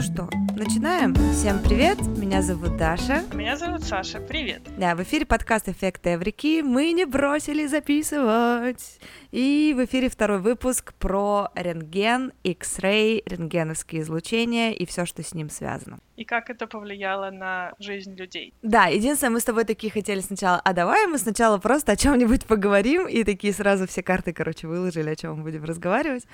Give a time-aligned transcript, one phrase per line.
[0.00, 1.14] Ну что, начинаем?
[1.34, 1.98] Всем привет,
[2.30, 3.24] меня зовут Даша.
[3.34, 4.62] Меня зовут Саша, привет.
[4.78, 6.62] Да, в эфире подкаст «Эффект Эврики».
[6.62, 9.00] Мы не бросили записывать.
[9.32, 15.50] И в эфире второй выпуск про рентген, X-ray, рентгеновские излучения и все, что с ним
[15.50, 15.98] связано.
[16.14, 18.54] И как это повлияло на жизнь людей.
[18.62, 22.46] Да, единственное, мы с тобой такие хотели сначала, а давай мы сначала просто о чем-нибудь
[22.46, 26.28] поговорим, и такие сразу все карты, короче, выложили, о чем мы будем разговаривать.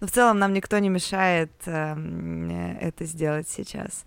[0.00, 4.06] Но в целом нам никто не мешает э, это сделать сейчас.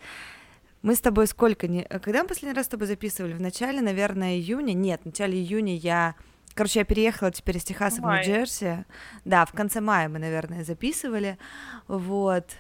[0.86, 1.82] Мы с тобой сколько не...
[1.82, 3.34] Когда мы последний раз с тобой записывали?
[3.34, 4.74] В начале, наверное, июня?
[4.74, 6.14] Нет, в начале июня я
[6.54, 8.86] Короче, я переехала теперь из Техаса в Нью-Джерси.
[9.26, 11.40] Да, в конце мая мы, наверное, записывали.
[11.88, 12.52] Вот.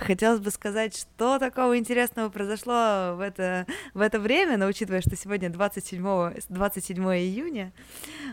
[0.00, 5.14] Хотелось бы сказать, что такого интересного произошло в это, в это время, но учитывая, что
[5.14, 6.02] сегодня 27,
[6.48, 7.72] 27 июня,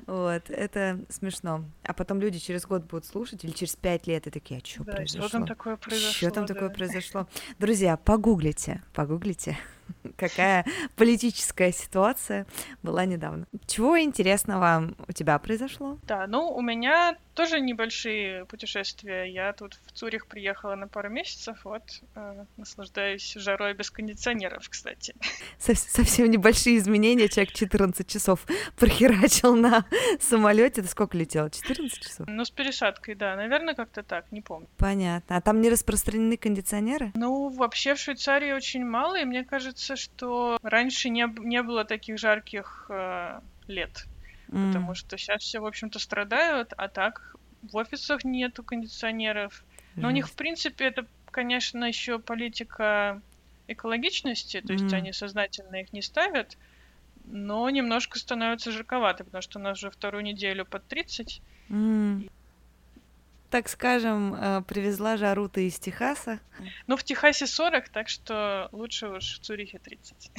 [0.07, 1.65] вот, это смешно.
[1.83, 4.83] А потом люди через год будут слушать, или через пять лет, и такие, а что
[4.83, 5.27] да, произошло?
[5.27, 6.11] Что там такое произошло?
[6.11, 6.53] Что там да.
[6.53, 7.27] такое произошло?
[7.59, 9.57] Друзья, погуглите, погуглите
[10.17, 12.45] какая политическая ситуация
[12.83, 13.45] была недавно.
[13.67, 15.97] Чего интересного у тебя произошло?
[16.03, 19.23] Да, ну, у меня тоже небольшие путешествия.
[19.23, 21.83] Я тут в Цюрих приехала на пару месяцев, вот,
[22.15, 25.15] э, наслаждаюсь жарой без кондиционеров, кстати.
[25.57, 28.45] Совсем, совсем небольшие изменения, человек 14 часов
[28.77, 29.85] прохерачил на
[30.19, 30.81] самолете.
[30.81, 31.49] Ты сколько летел?
[31.49, 32.27] 14 часов?
[32.27, 34.67] Ну, с пересадкой, да, наверное, как-то так, не помню.
[34.77, 35.37] Понятно.
[35.37, 37.11] А там не распространены кондиционеры?
[37.15, 42.19] Ну, вообще в Швейцарии очень мало, и мне кажется, что раньше не, не было таких
[42.19, 44.05] жарких э, лет.
[44.49, 44.67] Mm.
[44.67, 49.63] Потому что сейчас все, в общем-то, страдают, а так в офисах нету кондиционеров.
[49.95, 50.11] Но mm.
[50.11, 53.21] у них, в принципе, это, конечно, еще политика
[53.67, 54.95] экологичности, то есть mm.
[54.95, 56.57] они сознательно их не ставят,
[57.25, 61.41] но немножко становится жарковато, потому что у нас уже вторую неделю под 30.
[61.69, 62.31] Mm.
[63.49, 66.39] Так скажем, э, привезла жару ты из Техаса?
[66.87, 70.31] Ну, в Техасе 40, так что лучше уж в Цюрихе 30.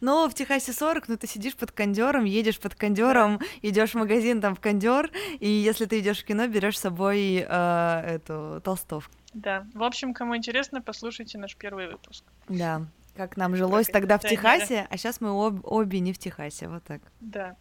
[0.00, 4.40] Но в Техасе 40, ну ты сидишь под кондером, едешь под кондером, идешь в магазин
[4.40, 9.12] там в кондер, и если ты идешь в кино, берешь с собой э, эту толстовку.
[9.34, 9.66] Да.
[9.74, 12.24] В общем, кому интересно, послушайте наш первый выпуск.
[12.48, 12.86] Да.
[13.16, 16.68] Как нам жилось как тогда в Техасе, а сейчас мы об, обе не в Техасе,
[16.68, 17.02] вот так.
[17.20, 17.56] Да.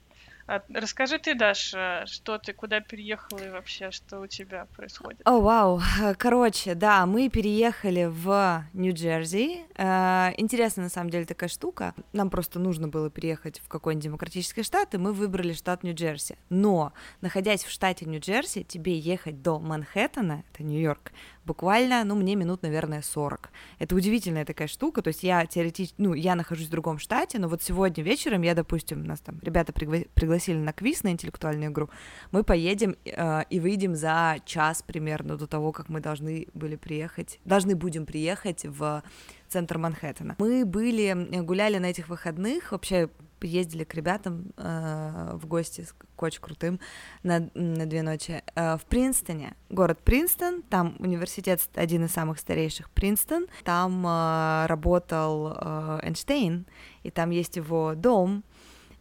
[0.50, 5.22] А расскажи ты, Даша, что ты, куда переехала и вообще, что у тебя происходит?
[5.24, 5.78] О, oh, вау.
[5.78, 6.16] Wow.
[6.18, 9.66] Короче, да, мы переехали в Нью-Джерси.
[9.76, 11.94] Uh, интересная, на самом деле, такая штука.
[12.14, 16.36] Нам просто нужно было переехать в какой-нибудь демократический штат, и мы выбрали штат Нью-Джерси.
[16.50, 21.12] Но, находясь в штате Нью-Джерси, тебе ехать до Манхэттена, это Нью-Йорк,
[21.46, 23.50] буквально, ну, мне минут, наверное, 40.
[23.80, 27.48] Это удивительная такая штука, то есть я теоретически, ну, я нахожусь в другом штате, но
[27.48, 31.90] вот сегодня вечером я, допустим, нас там ребята пригла- пригласили на квиз, на интеллектуальную игру,
[32.32, 37.40] мы поедем э, и выйдем за час примерно до того, как мы должны были приехать,
[37.46, 39.04] должны будем приехать в
[39.50, 40.36] центр Манхэттена.
[40.40, 43.10] Мы были, гуляли на этих выходных, вообще
[43.42, 45.86] ездили к ребятам э, в гости
[46.18, 46.80] к очень крутым
[47.24, 49.56] на, на две ночи э, в Принстоне.
[49.70, 53.48] Город Принстон, там университет один из самых старейших Принстон.
[53.64, 56.66] Там э, работал э, Эйнштейн,
[57.04, 58.44] и там есть его дом.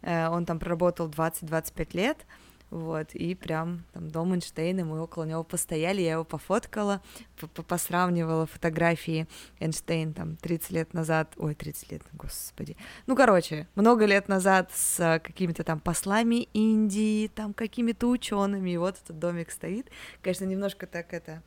[0.01, 2.17] Э, он там проработал 20-25 лет.
[2.69, 7.01] Вот, и прям там дом Эйнштейна, мы около него постояли, я его пофоткала,
[7.67, 9.27] посравнивала фотографии
[9.59, 12.77] Эйнштейн там 30 лет назад, ой, 30 лет, господи,
[13.07, 18.97] ну, короче, много лет назад с какими-то там послами Индии, там какими-то учеными, и вот
[19.03, 19.89] этот домик стоит,
[20.21, 21.41] конечно, немножко так это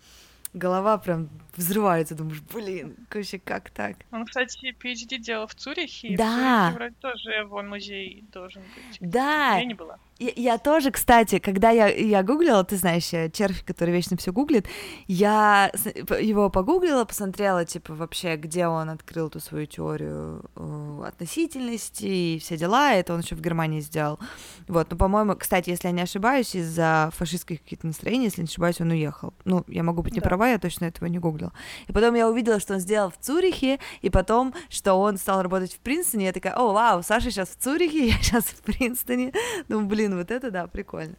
[0.55, 3.97] голова прям взрывается, думаешь, блин, короче, как так?
[4.11, 6.25] Он, кстати, PhD делал в Цюрихе, и да.
[6.25, 8.99] в Цюрихе вроде тоже его музей должен быть.
[9.00, 9.56] Да.
[9.56, 9.99] Я не была.
[10.22, 14.66] Я, я тоже, кстати, когда я, я гуглила, ты знаешь, червь, который вечно все гуглит,
[15.09, 15.72] я
[16.21, 22.56] его погуглила, посмотрела, типа, вообще, где он открыл ту свою теорию э, относительности и все
[22.56, 24.21] дела, это он еще в Германии сделал.
[24.69, 28.81] Вот, ну, по-моему, кстати, если я не ошибаюсь, из-за фашистских каких-то настроений, если не ошибаюсь,
[28.81, 29.34] он уехал.
[29.44, 30.29] Ну, я могу быть не да.
[30.29, 31.52] права, я точно этого не гуглила.
[31.88, 35.75] И потом я увидела, что он сделал в Цюрихе, и потом, что он стал работать
[35.75, 39.32] в Принстоне, я такая, о, вау, Саша сейчас в Цюрихе, я сейчас в Принстоне.
[39.69, 41.17] Думаю, блин, блин, вот это да, прикольно.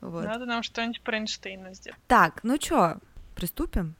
[0.00, 0.24] Вот.
[0.24, 1.98] Надо нам что-нибудь про Эйнштейна сделать.
[2.08, 2.96] Так, ну чё,
[3.34, 3.94] приступим?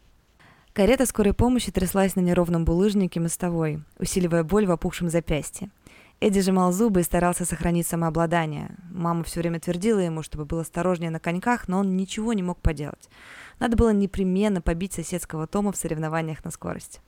[0.72, 5.70] Карета скорой помощи тряслась на неровном булыжнике мостовой, усиливая боль в опухшем запястье.
[6.18, 8.76] Эдди сжимал зубы и старался сохранить самообладание.
[8.90, 12.60] Мама все время твердила ему, чтобы был осторожнее на коньках, но он ничего не мог
[12.60, 13.10] поделать.
[13.58, 17.00] Надо было непременно побить соседского Тома в соревнованиях на скорость.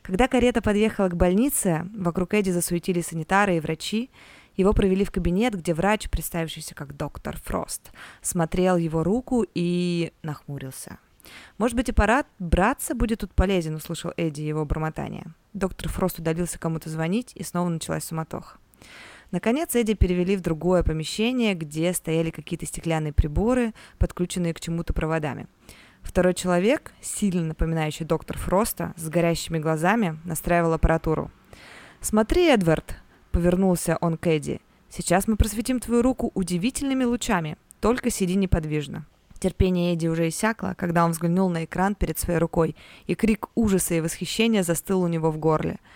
[0.00, 4.10] Когда карета подъехала к больнице, вокруг Эдди засуетились санитары и врачи,
[4.56, 10.98] его провели в кабинет, где врач, представившийся как доктор Фрост, смотрел его руку и нахмурился.
[11.58, 15.26] «Может быть, аппарат браться будет тут полезен»,— услышал Эдди его бормотание.
[15.52, 18.58] Доктор Фрост удалился кому-то звонить, и снова началась суматоха.
[19.30, 25.46] Наконец Эдди перевели в другое помещение, где стояли какие-то стеклянные приборы, подключенные к чему-то проводами.
[26.02, 31.30] Второй человек, сильно напоминающий доктор Фроста, с горящими глазами, настраивал аппаратуру.
[32.00, 32.96] «Смотри, Эдвард!»—
[33.32, 34.60] повернулся он к Эдди.
[34.90, 37.56] «Сейчас мы просветим твою руку удивительными лучами.
[37.80, 39.06] Только сиди неподвижно».
[39.40, 42.76] Терпение Эдди уже иссякло, когда он взглянул на экран перед своей рукой,
[43.06, 45.80] и крик ужаса и восхищения застыл у него в горле—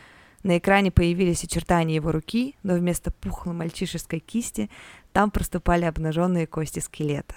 [0.46, 4.70] на экране появились очертания его руки, но вместо пухлой мальчишеской кисти
[5.12, 7.34] там проступали обнаженные кости скелета.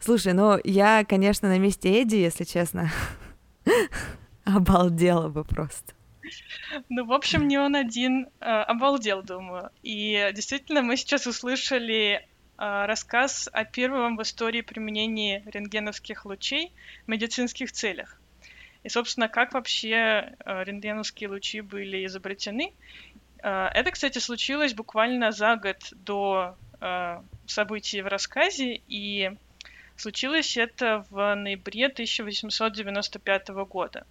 [0.00, 2.92] Слушай, ну я, конечно, на месте Эдди, если честно,
[4.44, 5.94] обалдела бы просто.
[6.88, 9.70] Ну, в общем, не он один э, обалдел, думаю.
[9.82, 12.26] И действительно, мы сейчас услышали
[12.58, 16.72] э, рассказ о первом в истории применении рентгеновских лучей
[17.06, 18.20] в медицинских целях.
[18.82, 22.72] И, собственно, как вообще э, рентгеновские лучи были изобретены?
[23.42, 26.58] Это, кстати, случилось буквально за год до
[27.46, 29.30] событий в рассказе, и
[29.96, 34.06] случилось это в ноябре 1895 года.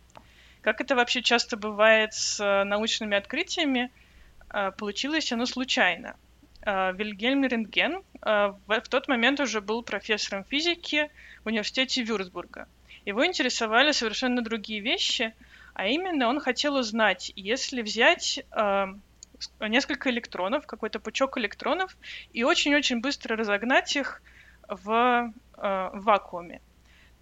[0.61, 3.91] Как это вообще часто бывает с научными открытиями,
[4.77, 6.15] получилось оно случайно.
[6.65, 11.09] Вильгельм Рентген в тот момент уже был профессором физики
[11.44, 12.67] в университете Вюрцбурга–
[13.06, 15.33] его интересовали совершенно другие вещи,
[15.73, 18.88] а именно он хотел узнать, если взять э,
[19.61, 21.97] несколько электронов, какой-то пучок электронов,
[22.33, 24.21] и очень-очень быстро разогнать их
[24.67, 26.61] э, в вакууме,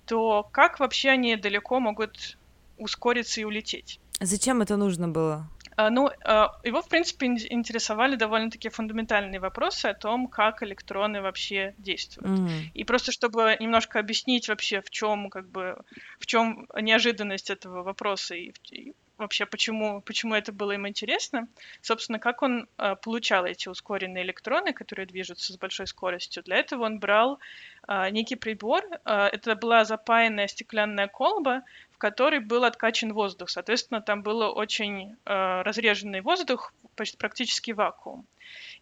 [0.06, 2.38] то как вообще они далеко могут
[2.77, 4.00] ускориться и улететь?
[4.19, 5.50] Зачем это нужно было?
[5.77, 11.75] А, ну, а, его, в принципе, интересовали довольно-таки фундаментальные вопросы о том, как электроны вообще
[11.77, 12.39] действуют.
[12.39, 12.71] Mm-hmm.
[12.74, 15.77] И просто чтобы немножко объяснить вообще, в чем как бы
[16.19, 21.48] в чем неожиданность этого вопроса и, и вообще почему почему это было им интересно,
[21.81, 26.44] собственно, как он э, получал эти ускоренные электроны, которые движутся с большой скоростью.
[26.44, 27.40] Для этого он брал
[27.88, 28.84] э, некий прибор.
[29.06, 33.50] Э, это была запаянная стеклянная колба, в которой был откачан воздух.
[33.50, 38.25] Соответственно, там был очень э, разреженный воздух, почти практически вакуум.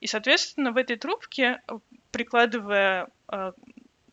[0.02, 1.62] И, соответственно, в этой трубке,
[2.12, 3.52] прикладывая э,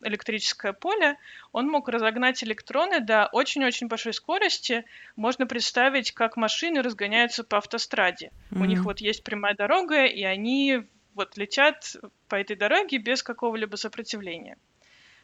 [0.05, 1.17] электрическое поле,
[1.51, 4.85] он мог разогнать электроны до очень-очень большой скорости.
[5.15, 8.31] Можно представить, как машины разгоняются по автостраде.
[8.51, 8.61] Mm-hmm.
[8.61, 10.83] У них вот есть прямая дорога, и они
[11.15, 11.95] вот летят
[12.27, 14.57] по этой дороге без какого-либо сопротивления.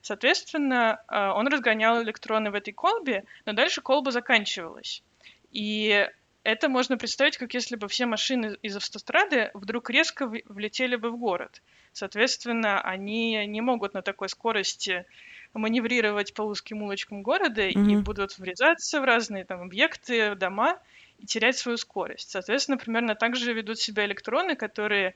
[0.01, 5.03] Соответственно, а, он разгонял электроны в этой колбе, но дальше колба заканчивалась.
[5.51, 6.07] И
[6.43, 11.17] это можно представить, как если бы все машины из автострады вдруг резко влетели бы в
[11.17, 11.61] город.
[11.93, 15.05] Соответственно, они не могут на такой скорости
[15.53, 17.91] маневрировать по узким улочкам города mm-hmm.
[17.91, 20.79] и будут врезаться в разные там объекты, дома
[21.17, 22.29] и терять свою скорость.
[22.29, 25.15] Соответственно, примерно так же ведут себя электроны, которые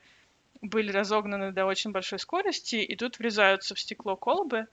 [0.60, 4.66] были разогнаны до очень большой скорости, и тут врезаются в стекло колбы,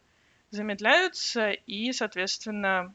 [0.49, 2.93] замедляются, и, соответственно,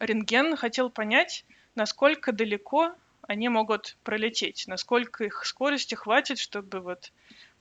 [0.00, 1.44] рентген хотел понять,
[1.74, 7.12] насколько далеко они могут пролететь, насколько их скорости хватит, чтобы вот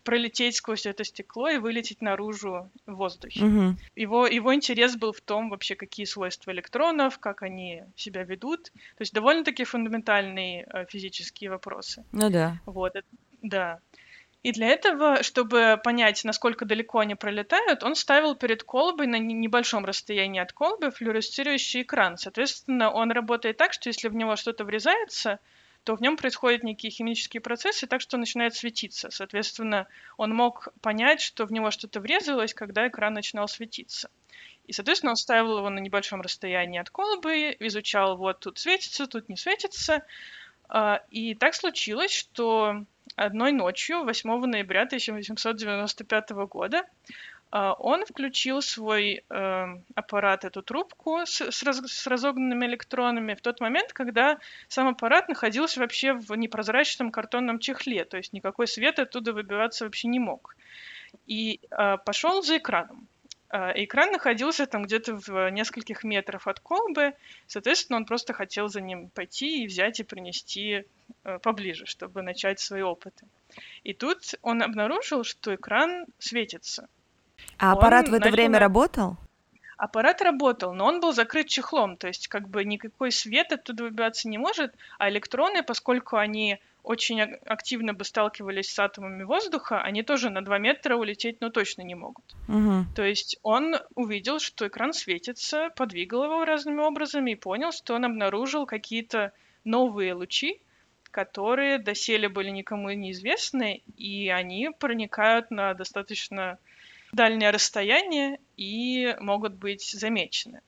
[0.08, 3.44] пролететь сквозь это стекло и вылететь наружу в воздухе.
[3.44, 3.76] Угу.
[3.98, 8.72] Его, его интерес был в том вообще, какие свойства электронов, как они себя ведут.
[8.72, 12.06] То есть довольно-таки фундаментальные э, физические вопросы.
[12.14, 12.62] Ну да.
[12.66, 12.94] Вот,
[13.42, 13.82] да.
[14.44, 19.84] И для этого, чтобы понять, насколько далеко они пролетают, он ставил перед колбой на небольшом
[19.84, 22.16] расстоянии от колбы флюоресцирующий экран.
[22.18, 25.40] Соответственно, он работает так, что если в него что-то врезается,
[25.88, 29.10] то в нем происходят некие химические процессы, так что он начинает светиться.
[29.10, 34.10] Соответственно, он мог понять, что в него что-то врезалось, когда экран начинал светиться.
[34.66, 39.30] И, соответственно, он ставил его на небольшом расстоянии от колбы, изучал, вот тут светится, тут
[39.30, 40.04] не светится.
[40.68, 42.84] А, и так случилось, что
[43.16, 46.84] одной ночью, 8 ноября 1895 года,
[47.52, 53.62] он включил свой э, аппарат, эту трубку с, с, раз, с разогнанными электронами в тот
[53.62, 54.38] момент, когда
[54.68, 60.10] сам аппарат находился вообще в непрозрачном картонном чехле, то есть никакой свет оттуда выбиваться вообще
[60.10, 60.56] не мог.
[61.26, 63.08] И э, пошел за экраном.
[63.50, 67.14] Э, экран находился там где-то в нескольких метрах от колбы,
[67.48, 70.84] соответственно, он просто хотел за ним пойти и взять и принести
[71.24, 73.26] э, поближе, чтобы начать свои опыты.
[73.84, 76.90] И тут он обнаружил, что экран светится.
[77.58, 79.18] А аппарат он в это время работал?
[79.78, 84.28] Аппарат работал, но он был закрыт чехлом, то есть как бы никакой свет оттуда выбиваться
[84.28, 90.30] не может, а электроны, поскольку они очень активно бы сталкивались с атомами воздуха, они тоже
[90.30, 92.24] на 2 метра улететь, ну, точно не могут.
[92.48, 92.86] Угу.
[92.96, 98.06] То есть он увидел, что экран светится, подвигал его разными образами и понял, что он
[98.06, 99.34] обнаружил какие-то
[99.66, 100.62] новые лучи,
[101.12, 106.58] которые доселе были никому неизвестны, и они проникают на достаточно
[107.18, 110.62] дальнее расстояние и могут быть замечены.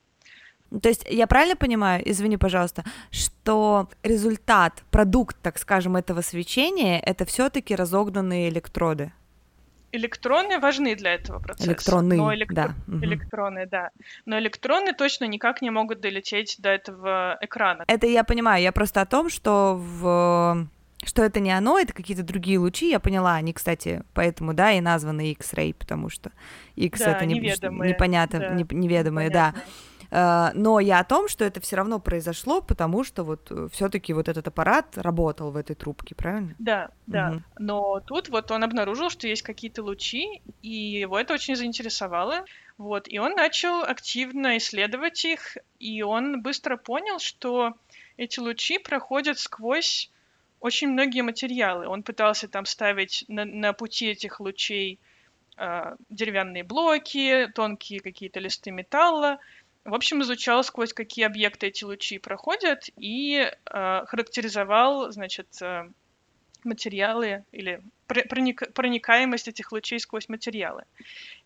[0.82, 7.24] То есть я правильно понимаю, извини, пожалуйста, что результат, продукт, так скажем, этого свечения это
[7.24, 9.12] все-таки разогнанные электроды?
[9.92, 11.70] Электроны важны для этого процесса.
[11.70, 12.54] Электроны, но электро...
[12.54, 13.04] да.
[13.04, 13.90] Электроны, да.
[14.24, 17.84] Но электроны точно никак не могут долететь до этого экрана.
[17.88, 20.68] Это я понимаю, я просто о том, что в
[21.04, 24.80] что это не оно, это какие-то другие лучи, я поняла, они, кстати, поэтому, да, и
[24.80, 26.30] названы X-ray, потому что
[26.76, 29.54] X да, это не, неведомые, непонятно, да, не, неведомые, да.
[30.10, 34.12] Э, но я о том, что это все равно произошло, потому что вот э, все-таки
[34.12, 36.54] вот этот аппарат работал в этой трубке, правильно?
[36.58, 37.30] Да, да.
[37.30, 37.42] Угу.
[37.58, 42.44] Но тут вот он обнаружил, что есть какие-то лучи, и его это очень заинтересовало.
[42.76, 47.74] Вот, и он начал активно исследовать их, и он быстро понял, что
[48.16, 50.10] эти лучи проходят сквозь
[50.60, 51.86] очень многие материалы.
[51.86, 54.98] Он пытался там ставить на, на пути этих лучей
[55.56, 59.38] э, деревянные блоки, тонкие какие-то листы металла,
[59.84, 65.88] в общем, изучал, сквозь какие объекты эти лучи проходят, и э, характеризовал, значит, э,
[66.64, 70.84] материалы или проник, проникаемость этих лучей сквозь материалы.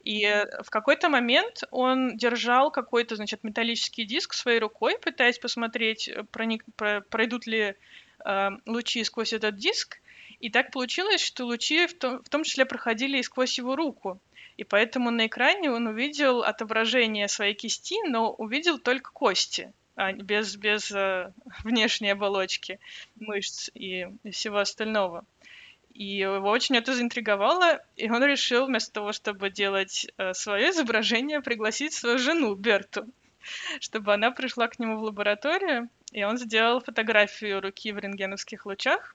[0.02, 0.24] И
[0.62, 7.02] в какой-то момент он держал какой-то, значит, металлический диск своей рукой, пытаясь посмотреть, проник, про,
[7.02, 7.76] пройдут ли
[8.24, 9.98] э, лучи сквозь этот диск.
[10.40, 14.20] И так получилось, что лучи в том, в том числе проходили и сквозь его руку.
[14.56, 20.56] И поэтому на экране он увидел отображение своей кисти, но увидел только кости, а без,
[20.56, 21.32] без э,
[21.64, 22.78] внешней оболочки
[23.16, 25.24] мышц и, и всего остального.
[25.92, 31.40] И его очень это заинтриговало, и он решил вместо того, чтобы делать э, свое изображение,
[31.40, 33.06] пригласить свою жену Берту,
[33.80, 39.14] чтобы она пришла к нему в лабораторию, и он сделал фотографию руки в рентгеновских лучах,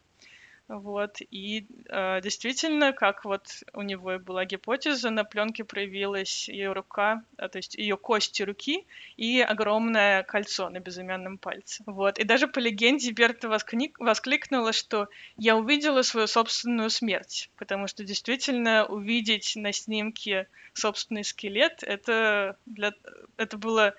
[0.69, 7.23] вот, и э, действительно, как вот у него была гипотеза, на пленке проявилась ее рука,
[7.37, 8.85] а, то есть ее кости руки
[9.17, 11.81] и огромное кольцо на безымянном пальце.
[11.87, 13.99] Вот, и даже по легенде Берта восклик...
[13.99, 21.81] воскликнула, что я увидела свою собственную смерть, потому что действительно увидеть на снимке собственный скелет,
[21.81, 22.93] это, для...
[23.37, 23.95] это было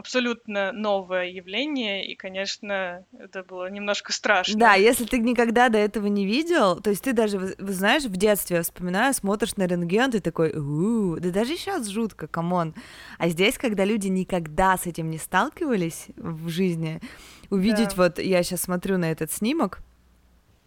[0.00, 4.58] абсолютно новое явление, и, конечно, это было немножко страшно.
[4.58, 8.16] Да, если ты никогда до этого не видел, то есть ты даже, вы знаешь, в
[8.16, 12.74] детстве, я вспоминаю, смотришь на рентген, ты такой, у да даже сейчас жутко, come on.
[13.18, 17.00] А здесь, когда люди никогда с этим не сталкивались в жизни,
[17.50, 18.04] увидеть да.
[18.04, 19.82] вот, я сейчас смотрю на этот снимок,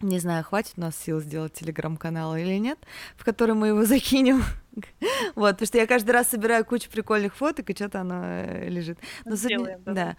[0.03, 2.79] не знаю, хватит у нас сил сделать телеграм-канал или нет,
[3.15, 4.43] в который мы его закинем.
[5.35, 8.97] вот, потому что я каждый раз собираю кучу прикольных фоток, и что-то оно э, лежит.
[9.25, 10.15] Но сделаем, суть, да.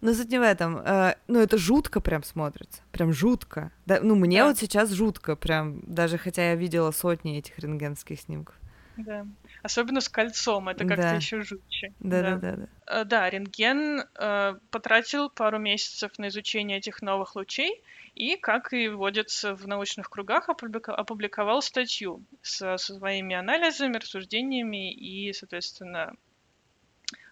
[0.00, 0.78] Но суть не в этом.
[0.78, 2.82] Э, ну, это жутко прям смотрится.
[2.90, 3.70] Прям жутко.
[3.86, 4.48] Да, ну, мне да.
[4.48, 8.54] вот сейчас жутко, прям, даже хотя я видела сотни этих рентгенских снимков.
[8.96, 9.26] Да.
[9.62, 11.14] Особенно с кольцом, это как-то да.
[11.14, 11.92] еще жутче.
[12.00, 12.68] Да, да, да, да.
[12.86, 17.82] Да, да рентген э, потратил пару месяцев на изучение этих новых лучей,
[18.14, 26.14] и, как и водится в научных кругах, опубликовал статью со своими анализами, рассуждениями и, соответственно,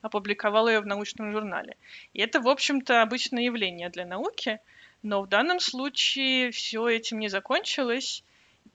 [0.02, 1.76] опубликовал ее в научном журнале.
[2.12, 4.60] И это, в общем-то, обычное явление для науки,
[5.02, 8.24] но в данном случае все этим не закончилось,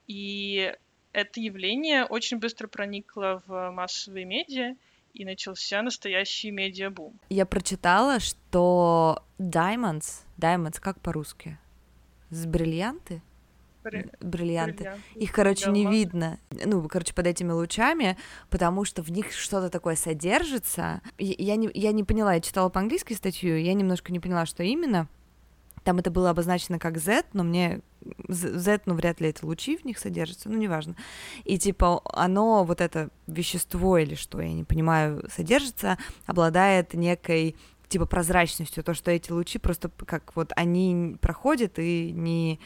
[0.08, 0.74] и
[1.13, 4.75] это явление очень быстро проникло в массовые медиа,
[5.13, 7.20] и начался настоящий медиабум.
[7.27, 11.58] Я прочитала, что Diamonds, Diamonds как по-русски?
[12.32, 13.22] с бриллианты.
[13.84, 14.18] Бриллианты.
[14.22, 14.91] Бриллианты.
[15.15, 16.39] Их, короче, не видно.
[16.51, 18.18] Ну, короче, под этими лучами,
[18.50, 21.01] потому что в них что-то такое содержится.
[21.18, 25.08] Я не, я не поняла, я читала по-английски статью, я немножко не поняла, что именно.
[25.84, 27.82] Там это было обозначено как Z, но мне
[28.28, 30.96] Z, ну, вряд ли это лучи в них содержатся, ну, неважно.
[31.44, 37.56] И, типа, оно, вот это вещество или что, я не понимаю, содержится, обладает некой
[37.88, 42.60] типа прозрачностью, то, что эти лучи просто как вот они проходят и не,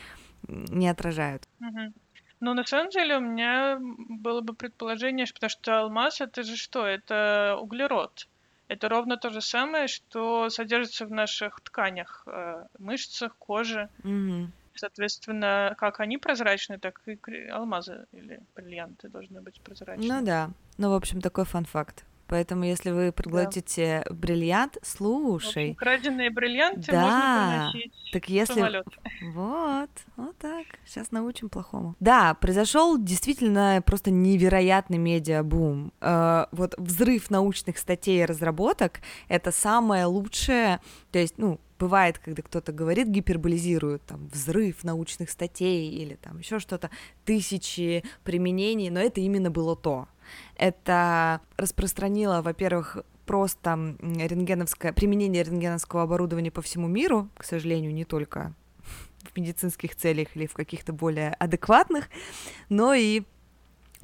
[0.48, 1.48] не отражают.
[1.60, 1.94] Угу.
[2.42, 6.86] Ну, на самом деле, у меня было бы предположение, потому что алмаз это же что?
[6.86, 8.28] Это углерод.
[8.68, 13.90] Это ровно то же самое, что содержится в наших тканях, э, мышцах, коже.
[14.04, 14.50] Угу.
[14.76, 20.08] Соответственно, как они прозрачны, так и алмазы или бриллианты должны быть прозрачны.
[20.08, 20.50] Ну да.
[20.78, 24.14] Ну, в общем, такой фан-факт Поэтому, если вы проглотите да.
[24.14, 25.72] бриллиант, слушай.
[25.72, 27.02] Украденные бриллианты да.
[27.02, 28.54] можно приносить так если...
[28.54, 28.88] самолет.
[29.34, 30.66] Вот, вот так.
[30.86, 31.96] Сейчас научим плохому.
[32.00, 35.94] Да, произошел действительно просто невероятный медиабум.
[36.02, 40.80] Э, вот взрыв научных статей и разработок— это самое лучшее,
[41.12, 46.60] то есть, ну, бывает, когда кто-то говорит, гиперболизирует, там, взрыв научных статей или там еще
[46.60, 46.90] что-то,
[47.26, 50.08] тысячи применений, но это именно было то.
[50.56, 58.54] Это распространило, во-первых, просто рентгеновское, применение рентгеновского оборудования по всему миру, к сожалению, не только
[59.24, 62.10] в медицинских целях или в каких-то более адекватных,
[62.70, 63.24] но и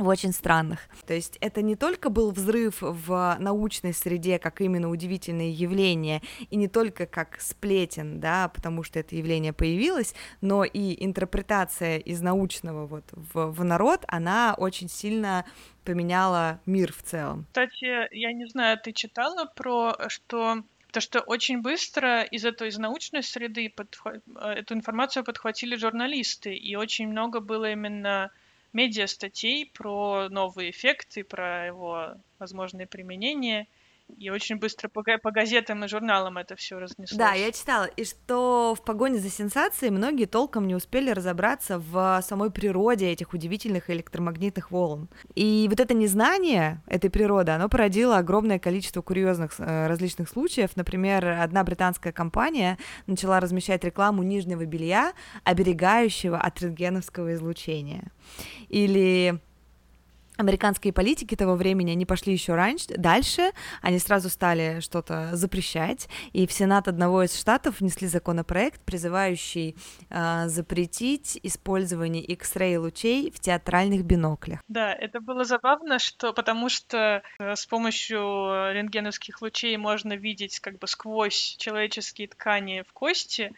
[0.08, 0.80] очень странных.
[1.06, 6.56] То есть это не только был взрыв в научной среде, как именно удивительное явление, и
[6.56, 12.88] не только как сплетен, да, потому что это явление появилось, но и интерпретация из научного
[12.88, 15.46] вот в, в народ, она очень сильно
[15.84, 17.46] поменяла мир в целом.
[17.48, 22.78] Кстати, я не знаю, ты читала про, что то, что очень быстро из этой из
[22.78, 24.16] научной среды подхва...
[24.36, 28.32] Э, эту информацию подхватили журналисты, и очень много было именно
[28.74, 33.68] медиа статей про новые эффекты, про его возможные применения—
[34.18, 37.18] и очень быстро по, по газетам и журналам это все разнеслось.
[37.18, 42.22] Да, я читала, и что в погоне за сенсацией многие толком не успели разобраться в
[42.24, 45.10] самой природе этих удивительных электромагнитных волн.
[45.36, 50.76] И вот это незнание этой природы, оно породило огромное количество курьезных э, различных случаев.
[50.76, 52.78] Например, одна британская компания
[53.08, 55.14] начала размещать рекламу нижнего белья,
[55.44, 58.12] оберегающего от рентгеновского излучения.
[58.70, 59.40] Или
[60.38, 66.48] американские политики того времени, они пошли еще раньше, дальше, они сразу стали что-то запрещать, и
[66.48, 69.76] в Сенат одного из штатов внесли законопроект, призывающий
[70.10, 74.60] э, запретить использование X-ray лучей в театральных биноклях.
[74.68, 78.18] Да, это было забавно, что потому что э, с помощью
[78.74, 83.54] рентгеновских лучей можно видеть как бы сквозь человеческие ткани в кости,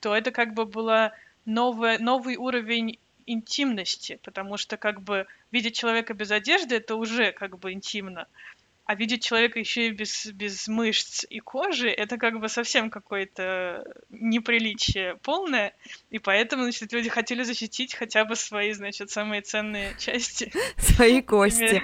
[0.00, 1.12] то это как бы было
[1.44, 7.58] новое, новый уровень интимности, потому что как бы видеть человека без одежды это уже как
[7.58, 8.26] бы интимно.
[8.86, 13.82] А видеть человека еще и без, без мышц и кожи, это как бы совсем какое-то
[14.10, 15.72] неприличие полное.
[16.10, 20.52] И поэтому, значит, люди хотели защитить хотя бы свои, значит, самые ценные части.
[20.76, 21.82] Свои кости.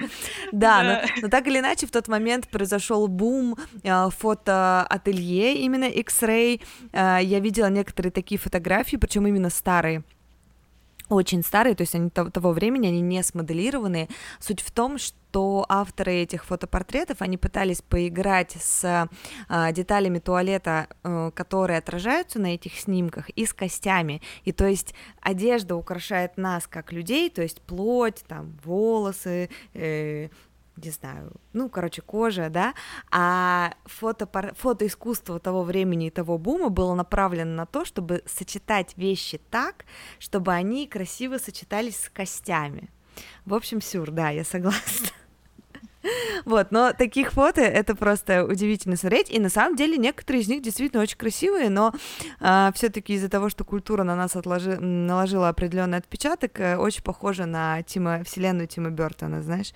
[0.51, 6.61] Да, но, но так или иначе, в тот момент произошел бум э, фотоателье, именно X-Ray.
[6.93, 10.03] Э, я видела некоторые такие фотографии, причем именно старые
[11.11, 14.07] очень старые, то есть они того времени, они не смоделированные.
[14.39, 19.09] Суть в том, что авторы этих фотопортретов, они пытались поиграть с
[19.49, 24.21] э, деталями туалета, э, которые отражаются на этих снимках, и с костями.
[24.43, 30.29] И то есть одежда украшает нас как людей, то есть плоть, там волосы, э,
[30.77, 32.73] не знаю, ну, короче, кожа, да,
[33.11, 39.39] а фото, фотоискусство того времени и того бума было направлено на то, чтобы сочетать вещи
[39.49, 39.85] так,
[40.19, 42.89] чтобы они красиво сочетались с костями.
[43.45, 45.09] В общем, сюр, да, я согласна.
[46.45, 50.61] Вот, но таких фото это просто удивительно смотреть, и на самом деле некоторые из них
[50.61, 51.93] действительно очень красивые, но
[52.39, 57.45] э, все-таки из-за того, что культура на нас отложи, наложила определенный отпечаток, э, очень похоже
[57.45, 59.73] на Тима, вселенную Тима Бертона, знаешь,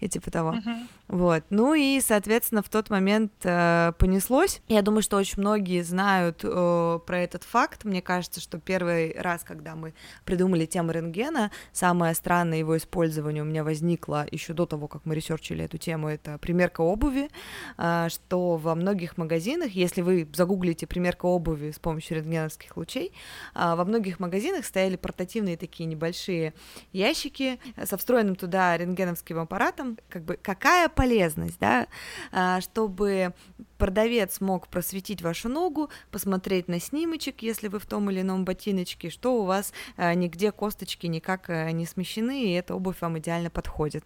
[0.00, 0.52] и типа того.
[0.52, 0.86] Uh-huh.
[1.12, 4.62] Вот, ну и, соответственно, в тот момент э, понеслось.
[4.68, 7.84] Я думаю, что очень многие знают э, про этот факт.
[7.84, 9.92] Мне кажется, что первый раз, когда мы
[10.24, 15.14] придумали тему рентгена, самое странное его использование у меня возникло еще до того, как мы
[15.14, 17.28] ресерчили эту тему, это примерка обуви,
[17.76, 23.12] э, что во многих магазинах, если вы загуглите примерка обуви с помощью рентгеновских лучей,
[23.54, 26.54] э, во многих магазинах стояли портативные такие небольшие
[26.94, 31.88] ящики со встроенным туда рентгеновским аппаратом, как бы какая полезность, да,
[32.30, 33.34] а, чтобы
[33.76, 39.10] продавец мог просветить вашу ногу, посмотреть на снимочек, если вы в том или ином ботиночке,
[39.10, 43.50] что у вас а, нигде косточки никак а, не смещены, и эта обувь вам идеально
[43.50, 44.04] подходит.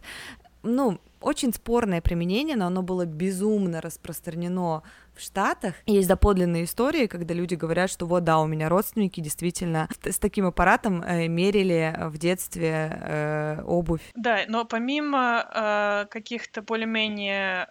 [0.63, 4.83] Ну, очень спорное применение, но оно было безумно распространено
[5.15, 5.75] в Штатах.
[5.87, 10.47] Есть доподлинные истории, когда люди говорят, что вот да, у меня родственники действительно с таким
[10.47, 14.03] аппаратом э, мерили в детстве э, обувь.
[14.15, 17.69] Да, но помимо э, каких-то более-менее,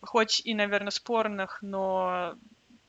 [0.00, 2.34] хоть и, наверное, спорных, но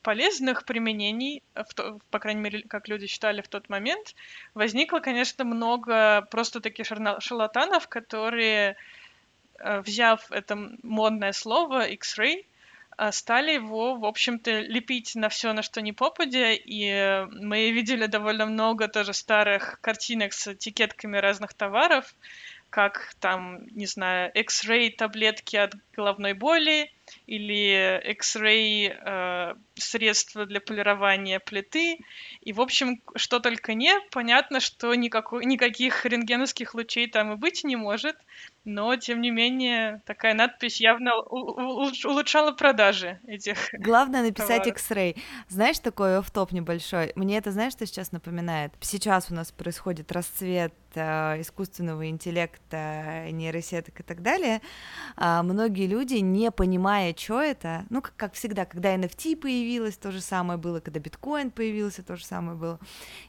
[0.02, 4.16] полезных применений, в то, по крайней мере, как люди считали в тот момент,
[4.54, 8.76] возникло, конечно, много просто таких шарлатанов, которые, э,
[9.86, 12.46] взяв это модное слово X-ray,
[13.00, 18.08] а, стали его, в общем-то, лепить на все, на что не попадя, и мы видели
[18.08, 22.14] довольно много тоже старых картинок с этикетками разных товаров,
[22.70, 26.92] как там, не знаю, X-ray таблетки от головной боли
[27.26, 32.00] или X-ray э, средства для полирования плиты.
[32.42, 37.64] И, в общем, что только не, понятно, что никакой, никаких рентгеновских лучей там и быть
[37.64, 38.18] не может,
[38.66, 45.18] но, тем не менее, такая надпись явно улучшала продажи этих Главное написать X-ray.
[45.48, 47.12] Знаешь, такой оф-топ небольшой?
[47.16, 48.74] Мне это, знаешь, что сейчас напоминает?
[48.82, 54.62] Сейчас у нас происходит расцвет искусственного интеллекта, нейросеток и так далее.
[55.16, 60.12] А многие люди, не понимая, что это, ну, как, как всегда, когда NFT появилась, то
[60.12, 62.80] же самое было, когда биткоин появился, то же самое было.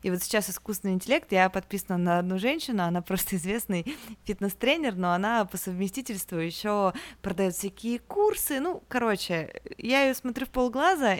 [0.02, 5.12] И вот сейчас искусственный интеллект, я подписана на одну женщину, она просто известный фитнес-тренер, но
[5.12, 6.92] она по совместительству еще
[7.22, 8.60] продает всякие курсы.
[8.60, 11.16] Ну, короче, я ее смотрю в полглаза,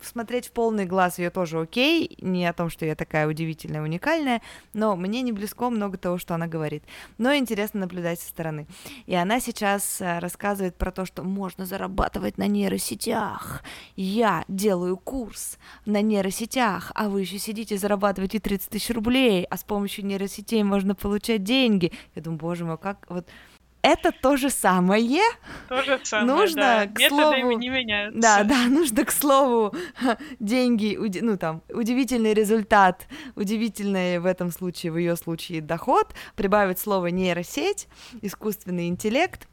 [0.00, 4.42] смотреть в полный глаз ее тоже окей, не о том, что я такая удивительная, уникальная,
[4.72, 6.84] но мне не близко много того, что она говорит.
[7.18, 8.66] Но интересно наблюдать со стороны.
[9.06, 13.62] И она сейчас э, рассказывает про то, что можно зарабатывать на нейросетях.
[13.94, 19.64] Я делаю курс на нейросетях, а вы еще сидите, зарабатываете 30 тысяч рублей, а с
[19.64, 21.92] помощью нейросетей можно получать деньги.
[22.14, 23.28] Я думаю, боже мой, как вот
[23.86, 25.22] это то же самое.
[25.68, 26.86] То же самое, нужно, да.
[26.86, 28.20] К слову, не меняются.
[28.20, 29.74] Да, да, нужно, к слову,
[30.40, 37.06] деньги, ну там, удивительный результат, удивительный в этом случае, в ее случае доход, прибавить слово
[37.06, 37.86] нейросеть,
[38.22, 39.48] искусственный интеллект,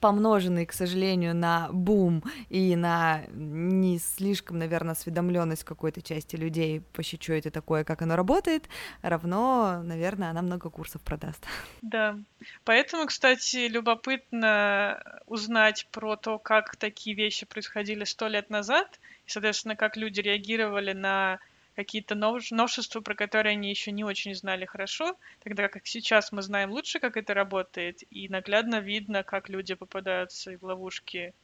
[0.00, 7.18] помноженный, к сожалению, на бум и на не слишком, наверное, осведомленность какой-то части людей, вообще,
[7.20, 8.68] что это такое, как оно работает,
[9.02, 11.44] равно, наверное, она много курсов продаст.
[11.82, 12.18] Да.
[12.64, 19.76] Поэтому, кстати, любопытно узнать про то, как такие вещи происходили сто лет назад, и, соответственно,
[19.76, 21.38] как люди реагировали на
[21.76, 26.70] какие-то новшества, про которые они еще не очень знали хорошо, тогда как сейчас мы знаем
[26.70, 31.34] лучше, как это работает, и наглядно видно, как люди попадаются в ловушки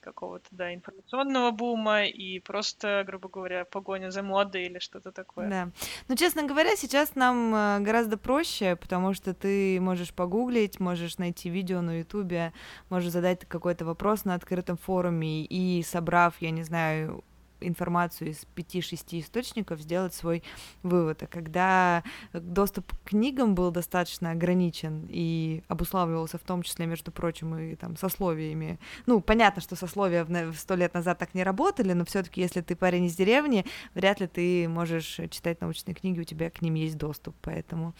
[0.00, 5.48] какого-то, да, информационного бума и просто, грубо говоря, погоня за модой или что-то такое.
[5.48, 5.70] Да.
[6.08, 11.48] Ну, честно говоря, сейчас нам э, гораздо проще, потому что ты можешь погуглить, можешь найти
[11.48, 12.52] видео на Ютубе,
[12.90, 17.22] можешь задать какой-то вопрос на открытом форуме и, собрав, я не знаю,
[17.66, 20.42] информацию из 5-6 источников, сделать свой
[20.82, 21.22] вывод.
[21.22, 27.56] А когда доступ к книгам был достаточно ограничен и обуславливался в том числе, между прочим,
[27.56, 32.04] и там сословиями, ну, понятно, что сословия в сто лет назад так не работали, но
[32.04, 36.24] все таки если ты парень из деревни, вряд ли ты можешь читать научные книги, у
[36.24, 37.94] тебя к ним есть доступ, поэтому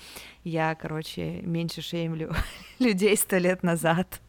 [0.44, 2.32] я, короче, меньше шеймлю
[2.78, 4.20] людей сто лет назад.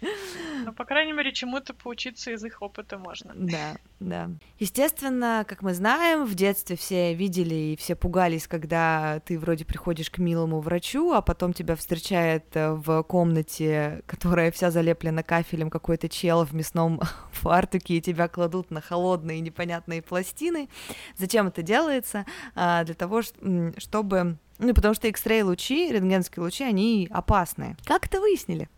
[0.00, 3.32] Ну, по крайней мере, чему-то поучиться из их опыта можно.
[3.34, 4.30] Да, да.
[4.58, 10.10] Естественно, как мы знаем, в детстве все видели и все пугались, когда ты вроде приходишь
[10.10, 16.08] к милому врачу, а потом тебя встречает э, в комнате, которая вся залеплена кафелем, какой-то
[16.08, 17.00] чел в мясном
[17.32, 20.68] фартуке, и тебя кладут на холодные непонятные пластины.
[21.16, 22.26] Зачем это делается?
[22.54, 24.36] А, для того, чтобы...
[24.58, 27.76] Ну, потому что X-ray лучи, рентгенские лучи, они опасные.
[27.84, 28.68] Как это выяснили?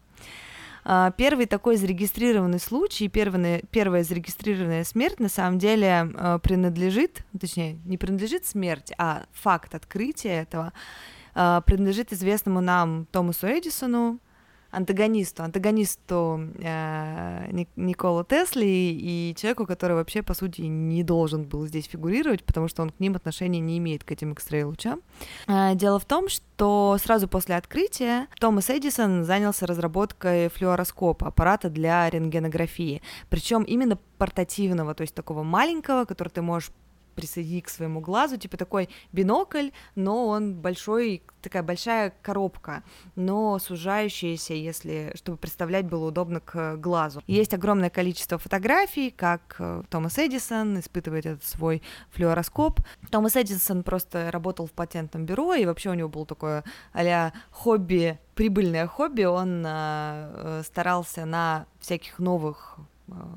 [0.91, 7.79] А, первый такой зарегистрированный случай, первая, первая зарегистрированная смерть на самом деле а, принадлежит, точнее,
[7.85, 10.73] не принадлежит смерть, а факт открытия этого
[11.35, 14.19] а, принадлежит известному нам Томасу Эдисону,
[14.71, 21.87] антагонисту, антагонисту э, Никола Тесли и человеку, который вообще, по сути, не должен был здесь
[21.87, 25.01] фигурировать, потому что он к ним отношения не имеет, к этим X-ray лучам.
[25.47, 32.09] Э, дело в том, что сразу после открытия Томас Эдисон занялся разработкой флюороскопа, аппарата для
[32.11, 36.71] рентгенографии, причем именно портативного, то есть такого маленького, который ты можешь
[37.19, 42.85] присоединить к своему глазу, типа такой бинокль, но он большой, такая большая коробка,
[43.17, 47.21] но сужающаяся, если, чтобы представлять было удобно к глазу.
[47.27, 52.83] Есть огромное количество фотографий, как э, Томас Эдисон испытывает этот свой флюороскоп.
[53.11, 58.17] Томас Эдисон просто работал в патентном бюро, и вообще у него был такое а хобби,
[58.37, 62.79] прибыльное хобби, он э, старался на всяких новых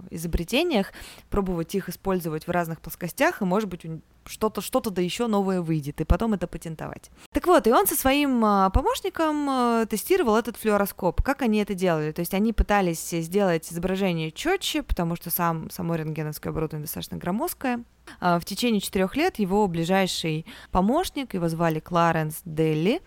[0.09, 0.91] изобретениях,
[1.29, 3.85] пробовать их использовать в разных плоскостях, и, может быть,
[4.25, 7.09] что-то что-то да еще новое выйдет, и потом это патентовать.
[7.31, 11.21] Так вот, и он со своим э, помощником э, тестировал этот флюороскоп.
[11.21, 12.11] Как они это делали?
[12.11, 17.83] То есть они пытались сделать изображение четче, потому что сам, само рентгеновское оборудование достаточно громоздкое.
[18.19, 23.01] В течение четырех лет его ближайший помощник, его звали Кларенс Делли,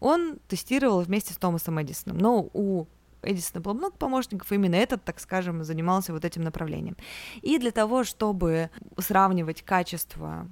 [0.00, 2.18] он тестировал вместе с Томасом Эдисоном.
[2.18, 2.86] Но у
[3.22, 6.96] Эдисона было много помощников, именно этот, так скажем, занимался вот этим направлением.
[7.42, 10.46] И для того, чтобы сравнивать качество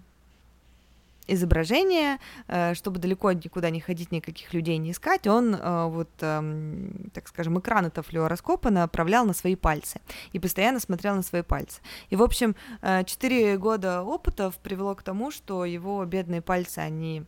[1.29, 7.11] изображение, э, чтобы далеко никуда не ходить, никаких людей не искать, он э, вот, эм,
[7.13, 10.01] так скажем, экран этого флюороскопа направлял на свои пальцы
[10.33, 11.81] и постоянно смотрел на свои пальцы.
[12.09, 12.57] И, в общем,
[13.05, 17.25] четыре года опытов привело к тому, что его бедные пальцы, они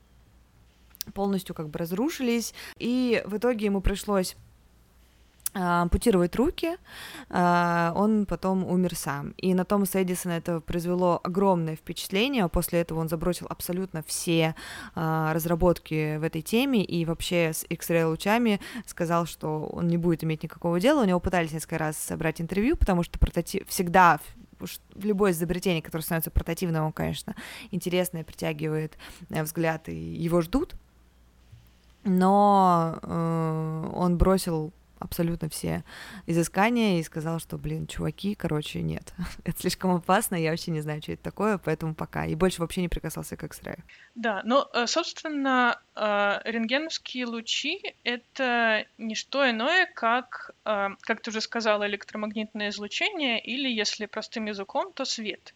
[1.13, 4.37] полностью как бы разрушились, и в итоге ему пришлось
[5.53, 6.77] ампутировать руки,
[7.29, 9.31] а, он потом умер сам.
[9.37, 12.49] И на Томаса Эдисона это произвело огромное впечатление.
[12.49, 14.55] После этого он забросил абсолютно все
[14.95, 20.23] а, разработки в этой теме и вообще с X-ray лучами сказал, что он не будет
[20.23, 21.03] иметь никакого дела.
[21.03, 24.21] У него пытались несколько раз собрать интервью, потому что прототип всегда
[24.61, 27.35] в любое изобретение, которое становится портативным, он, конечно,
[27.71, 28.99] интересное, притягивает
[29.31, 30.75] э, взгляд, и его ждут.
[32.05, 35.83] Но э, он бросил абсолютно все
[36.27, 39.13] изыскания и сказал, что, блин, чуваки, короче, нет,
[39.45, 42.27] это слишком опасно, я вообще не знаю, что это такое, поэтому пока.
[42.27, 43.81] И больше вообще не прикасался к X-ray.
[44.15, 51.31] Да, ну, э, собственно, э, рентгеновские лучи— это не что иное, как, э, как ты
[51.31, 55.55] уже сказала, электромагнитное излучение, или, если простым языком, то свет.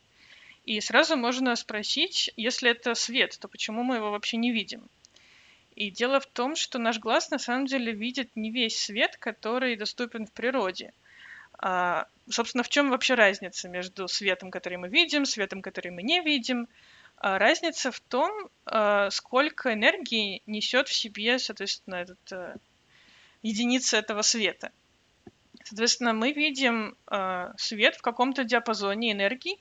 [0.64, 4.88] И сразу можно спросить, если это свет, то почему мы его вообще не видим?
[5.76, 9.76] И дело в том, что наш глаз на самом деле видит не весь свет, который
[9.76, 10.92] доступен в природе.
[11.58, 16.20] А, собственно, в чем вообще разница между светом, который мы видим, светом, который мы не
[16.20, 16.68] видим?
[17.16, 18.30] А, разница в том,
[18.66, 22.56] а, сколько энергии несет в себе, соответственно, этот, а,
[23.42, 24.72] единица этого света.
[25.64, 29.58] Соответственно, мы видим а, свет в каком-то диапазоне энергии,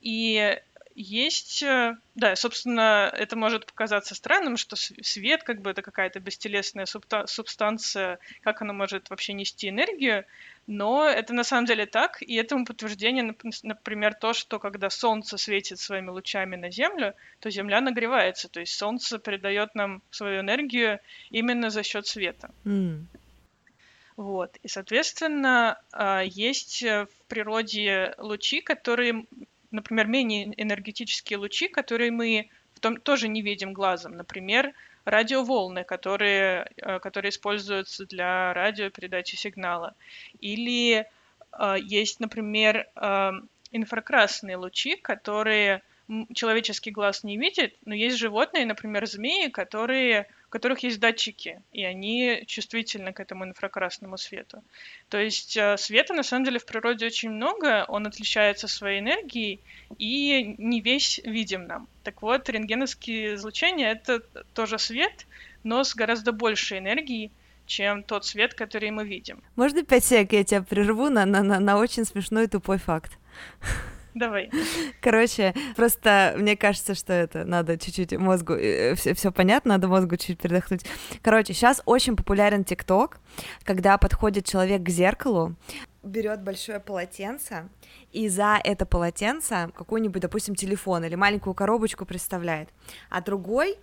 [0.00, 0.60] и
[1.00, 6.86] есть, э, да, собственно, это может показаться странным, что свет, как бы это какая-то бестелесная
[7.26, 10.24] субстанция, как она может вообще нести энергию,
[10.66, 15.78] но это на самом деле так, и этому подтверждение, например, то, что когда Солнце светит
[15.78, 21.70] своими лучами на Землю, то Земля нагревается, то есть Солнце передает нам свою энергию именно
[21.70, 22.50] за счет света.
[22.64, 23.06] Mm.
[24.16, 24.58] Вот.
[24.62, 29.24] И, соответственно, а, есть в природе лучи, которые
[29.70, 34.16] например, менее энергетические лучи, которые мы в том, тоже не видим глазом.
[34.16, 34.72] Например,
[35.04, 39.94] радиоволны, которые, э, которые используются для радиопередачи сигнала.
[40.40, 41.06] Или
[41.52, 43.30] э, есть, например, э,
[43.72, 45.82] инфракрасные лучи, которые
[46.34, 52.42] человеческий глаз не видит, но есть животные, например, змеи, которые которых есть датчики, и они
[52.46, 54.62] чувствительны к этому инфракрасному свету.
[55.08, 59.60] То есть э, света на самом деле в природе очень много, он отличается своей энергией
[59.98, 61.88] и не весь видим нам.
[62.02, 64.20] Так вот, рентгеновские излучения— это
[64.52, 65.26] тоже свет,
[65.62, 67.30] но с гораздо большей энергией,
[67.66, 69.42] чем тот свет, который мы видим.
[69.54, 73.12] Можно пять сек, я тебя прерву на, на, на, на очень смешной тупой факт.
[74.14, 74.50] Давай.
[75.00, 80.16] Короче, просто мне кажется, что это надо чуть-чуть мозгу, все, э, все понятно, надо мозгу
[80.16, 80.84] чуть передохнуть.
[81.22, 83.18] Короче, сейчас очень популярен ТикТок,
[83.64, 85.54] когда подходит человек к зеркалу,
[86.02, 87.68] берет большое полотенце
[88.10, 92.70] и за это полотенце какой-нибудь, допустим, телефон или маленькую коробочку представляет,
[93.10, 93.76] а другой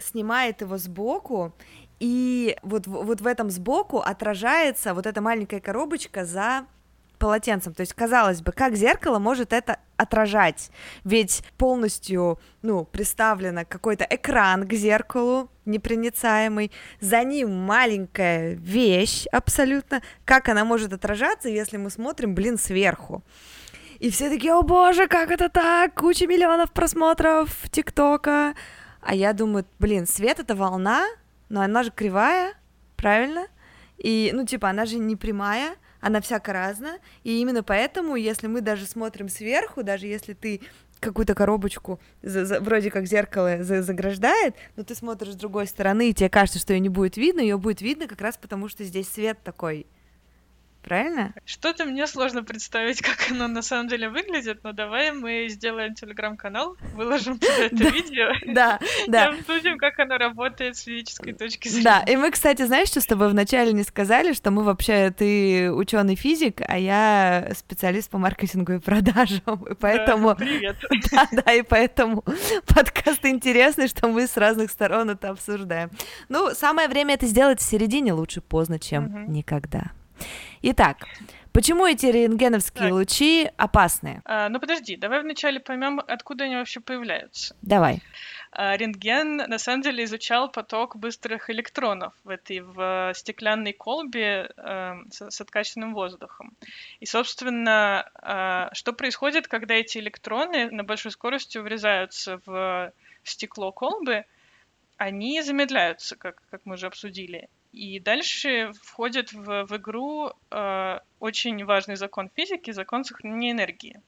[0.00, 1.52] снимает его сбоку
[2.00, 6.66] и вот, вот в этом сбоку отражается вот эта маленькая коробочка за
[7.24, 7.72] полотенцем.
[7.72, 10.70] То есть, казалось бы, как зеркало может это отражать?
[11.04, 20.02] Ведь полностью, ну, представлено какой-то экран к зеркалу, непроницаемый, за ним маленькая вещь абсолютно.
[20.26, 23.22] Как она может отражаться, если мы смотрим, блин, сверху?
[24.00, 25.94] И все такие, о боже, как это так?
[25.94, 28.54] Куча миллионов просмотров ТикТока.
[29.00, 31.06] А я думаю, блин, свет это волна,
[31.48, 32.52] но она же кривая,
[32.96, 33.46] правильно?
[33.96, 38.60] И, ну, типа, она же не прямая, она всяко разная, и именно поэтому, если мы
[38.60, 40.60] даже смотрим сверху, даже если ты
[41.00, 46.10] какую-то коробочку за, за, вроде как зеркало за, заграждает, но ты смотришь с другой стороны,
[46.10, 48.84] и тебе кажется, что ее не будет видно, ее будет видно как раз потому, что
[48.84, 49.86] здесь свет такой
[50.84, 51.32] правильно?
[51.44, 56.76] Что-то мне сложно представить, как оно на самом деле выглядит, но давай мы сделаем телеграм-канал,
[56.94, 58.32] выложим это видео.
[58.54, 59.30] Да, да.
[59.30, 61.84] И обсудим, как оно работает с физической точки зрения.
[61.84, 65.72] Да, и мы, кстати, знаешь, что с тобой вначале не сказали, что мы вообще, ты
[65.72, 70.36] ученый физик, а я специалист по маркетингу и продажам, и поэтому...
[70.36, 70.76] привет.
[71.10, 72.22] Да, да, и поэтому
[72.66, 75.90] подкаст интересный, что мы с разных сторон это обсуждаем.
[76.28, 79.90] Ну, самое время это сделать в середине, лучше поздно, чем никогда.
[80.66, 80.96] Итак,
[81.52, 82.92] почему эти рентгеновские Так.
[82.92, 84.22] лучи опасны?
[84.24, 87.54] А, ну подожди, давай вначале поймем, откуда они вообще появляются.
[87.60, 88.00] Давай.
[88.50, 94.94] А, Рентген на самом деле изучал поток быстрых электронов в этой в стеклянной колбе э,
[95.10, 96.54] с, с откачанным воздухом.
[96.98, 102.90] И, собственно, а, что происходит, когда эти электроны на большой скорости врезаются в
[103.22, 104.24] стекло колбы?
[104.96, 107.50] Они замедляются, как, как мы уже обсудили.
[107.74, 114.00] И дальше входит в, в игру э, очень важный закон физики, закон сохранения энергии.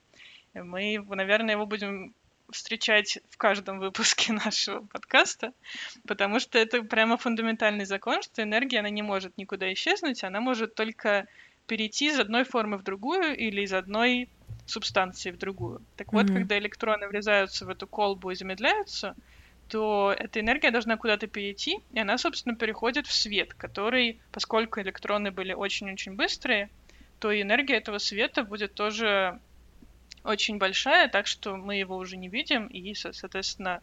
[0.54, 2.14] Мы, наверное, его будем
[2.52, 5.52] встречать в каждом выпуске нашего подкаста,
[6.06, 10.76] потому что это прямо фундаментальный закон, что энергия, она не может никуда исчезнуть, она может
[10.76, 11.26] только
[11.66, 14.30] перейти из одной формы в другую или из одной
[14.64, 15.84] субстанции в другую.
[15.96, 16.34] Так вот, Мгм.
[16.34, 19.16] когда электроны врезаются в эту колбу и замедляются,
[19.68, 25.30] то эта энергия должна куда-то перейти, и она, собственно, переходит в свет, который, поскольку электроны
[25.30, 26.70] были очень-очень быстрые,
[27.18, 29.40] то и энергия этого света будет тоже
[30.24, 33.80] очень большая, так что мы его уже не видим, и, со- соответственно,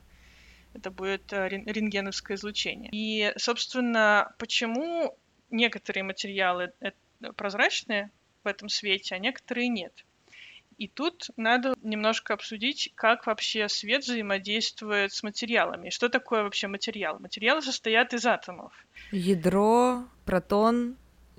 [0.73, 2.89] это будет э, рен- рентгеновское излучение.
[2.91, 5.17] И, собственно, почему
[5.49, 6.91] некоторые материалы э,
[7.35, 8.11] прозрачные
[8.43, 10.05] в этом свете, а некоторые нет?
[10.83, 15.89] И тут надо немножко обсудить, как вообще свет взаимодействует с материалами.
[15.89, 17.19] Что такое вообще материал?
[17.19, 18.73] Материалы состоят из атомов
[19.11, 20.97] Ядро, протон,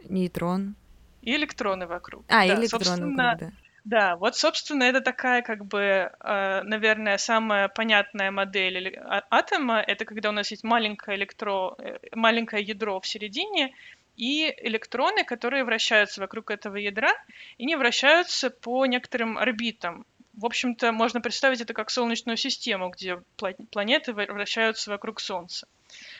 [0.08, 0.76] нейтрон.
[1.20, 2.24] и электроны вокруг.
[2.28, 2.68] А, Да, электроны.
[2.68, 3.56] собственно, вокруг, да.
[3.84, 9.78] Да, вот, собственно, это такая, как бы, э, наверное, самая понятная модель а- атома.
[9.86, 13.74] Это когда у нас есть маленькое, электро, э, маленькое ядро в середине
[14.16, 17.12] и электроны, которые вращаются вокруг этого ядра
[17.58, 20.06] и не вращаются по некоторым орбитам.
[20.34, 25.68] В общем-то, можно представить это как Солнечную систему, где пла- планеты вра- вращаются вокруг Солнца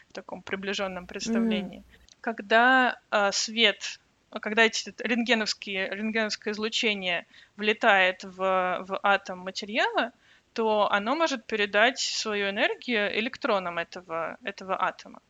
[0.09, 1.83] в таком приближенном представлении.
[2.21, 7.27] Когда э, свет, когда эти рентгеновские, рентгеновское излучение
[7.57, 10.13] влетает в, в атом материала,
[10.53, 15.21] то оно может передать свою энергию электронам этого, этого атома.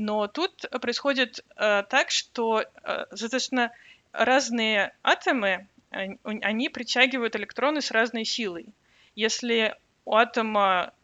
[0.00, 3.70] Но тут происходит э, так, что, э, соответственно,
[4.12, 8.72] разные атомы, они, они притягивают электроны с разной силой.
[9.14, 9.74] Если
[10.06, 10.94] у атома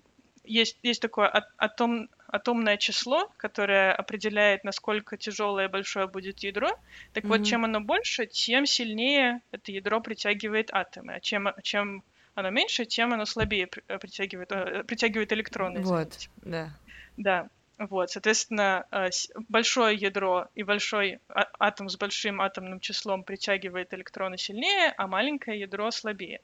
[0.44, 6.70] есть, есть такое а- атом, атомное число, которое определяет, насколько тяжелое и большое будет ядро,
[7.12, 7.44] так вот, Мгм.
[7.44, 11.16] чем оно больше, тем сильнее это ядро притягивает атомы.
[11.16, 12.02] А чем, чем
[12.34, 15.82] оно меньше, тем оно слабее э, притягивает, э, притягивает электроны.
[15.82, 16.70] Вот, да.
[17.18, 19.10] Да, вот, соответственно, э,
[19.48, 25.60] большое ядро и большой а- атом с большим атомным числом притягивает электроны сильнее, а маленькое
[25.60, 26.40] ядро слабее.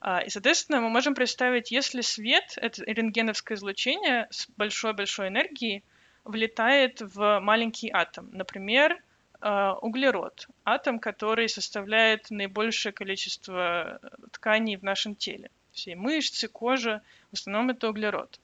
[0.00, 5.84] А, И, соответственно, мы можем представить, если свет, это рентгеновское излучение с большой-большой энергией,
[6.24, 9.02] влетает в маленький атом, например,
[9.42, 15.50] э, углерод, атом, который составляет наибольшее количество э, тканей в нашем теле.
[15.72, 18.40] Все мышцы, кожа, в основном это углерод.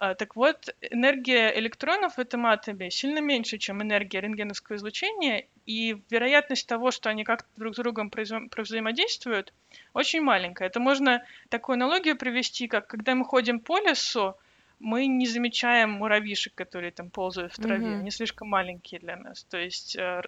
[0.00, 6.02] А, Так вот, энергия электронов в этом атоме сильно меньше, чем энергия рентгеновского излучения, и
[6.10, 8.10] вероятность того, что они как-то друг с другом
[8.56, 9.52] взаимодействуют,
[9.92, 10.68] очень маленькая.
[10.68, 14.36] Это можно такую аналогию привести, как когда мы ходим по лесу,
[14.78, 17.86] мы не замечаем муравьишек, которые там ползают в траве.
[17.86, 18.00] Мгм.
[18.00, 19.44] Они слишком маленькие для нас.
[19.44, 20.22] То есть э,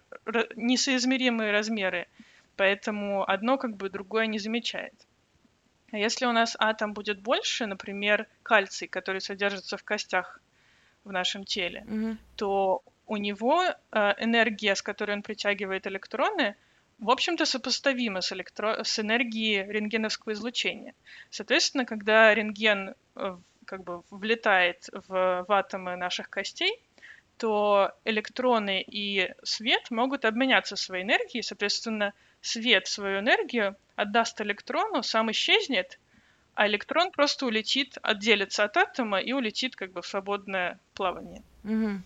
[0.55, 2.09] несоизмеримые размеры.
[2.57, 4.93] Поэтому одно как бы другое не замечает.
[5.93, 10.41] А если у нас атом будет больше, например, кальций, который содержится в костях
[11.05, 12.19] в нашем теле, Мгм.
[12.37, 13.75] то у него э,
[14.19, 16.57] энергия, с которой он притягивает электроны,
[16.99, 18.85] в общем-то сопоставима с, электро...
[18.85, 20.95] с энергией рентгеновского излучения.
[21.31, 26.81] Соответственно, когда рентген э, как бы влетает в, в атомы наших костей,
[27.37, 31.43] то электроны и свет могут обменяться своей энергией.
[31.43, 35.99] Соответственно, свет свою энергию отдаст электрону, сам исчезнет,
[36.55, 41.43] а электрон просто улетит, отделится от атома и улетит как бы в свободное плавание.
[41.63, 42.03] Мгм.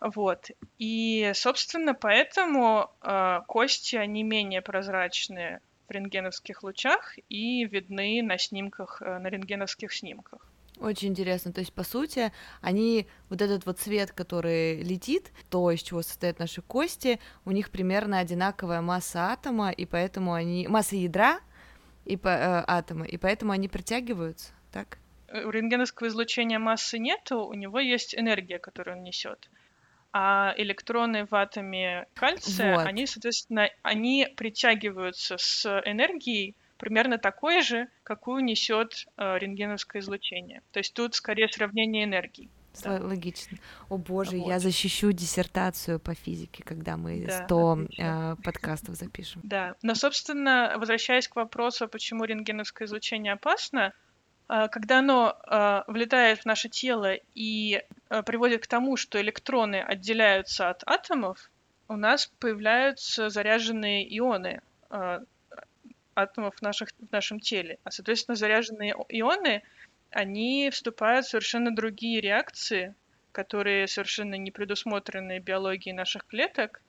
[0.00, 0.50] Вот.
[0.78, 9.02] И, собственно, поэтому э, кости, они менее прозрачные в рентгеновских лучах и видны на снимках,
[9.02, 10.49] э, на рентгеновских снимках.
[10.80, 11.52] Очень интересно.
[11.52, 16.38] То есть, по сути, они, вот этот вот цвет, который летит, то, из чего состоят
[16.38, 20.66] наши кости, у них примерно одинаковая масса атома, и поэтому они...
[20.68, 21.40] Масса ядра
[22.06, 24.98] и по, э, атома, и поэтому они притягиваются, так?
[25.28, 29.50] Э, У рентгеновского излучения массы нету, у него есть энергия, которую он несет.
[30.12, 32.86] А электроны в атоме кальция, Вот.
[32.86, 40.62] они, соответственно, они притягиваются с энергией примерно такой же, какую несет э, рентгеновское излучение.
[40.72, 42.50] То есть тут скорее сравнение энергий.
[42.82, 42.98] Да.
[43.00, 43.58] Логично.
[43.88, 44.48] О боже, вот.
[44.48, 49.40] я защищу диссертацию по физике, когда мы да, 100 э, подкастов запишем.
[49.44, 53.92] Да, но, собственно, возвращаясь к вопросу, почему рентгеновское излучение опасно,
[54.48, 59.82] э, когда оно э, влетает в наше тело и э, приводит к тому, что электроны
[59.82, 61.50] отделяются от атомов,
[61.88, 65.20] у нас появляются заряженные ионы э,
[66.14, 67.78] атомов в, наших, в нашем теле.
[67.84, 69.62] А, соответственно, заряженные ионы—
[70.10, 72.94] они вступают в совершенно другие реакции,
[73.32, 76.82] которые совершенно не предусмотрены биологией наших клеток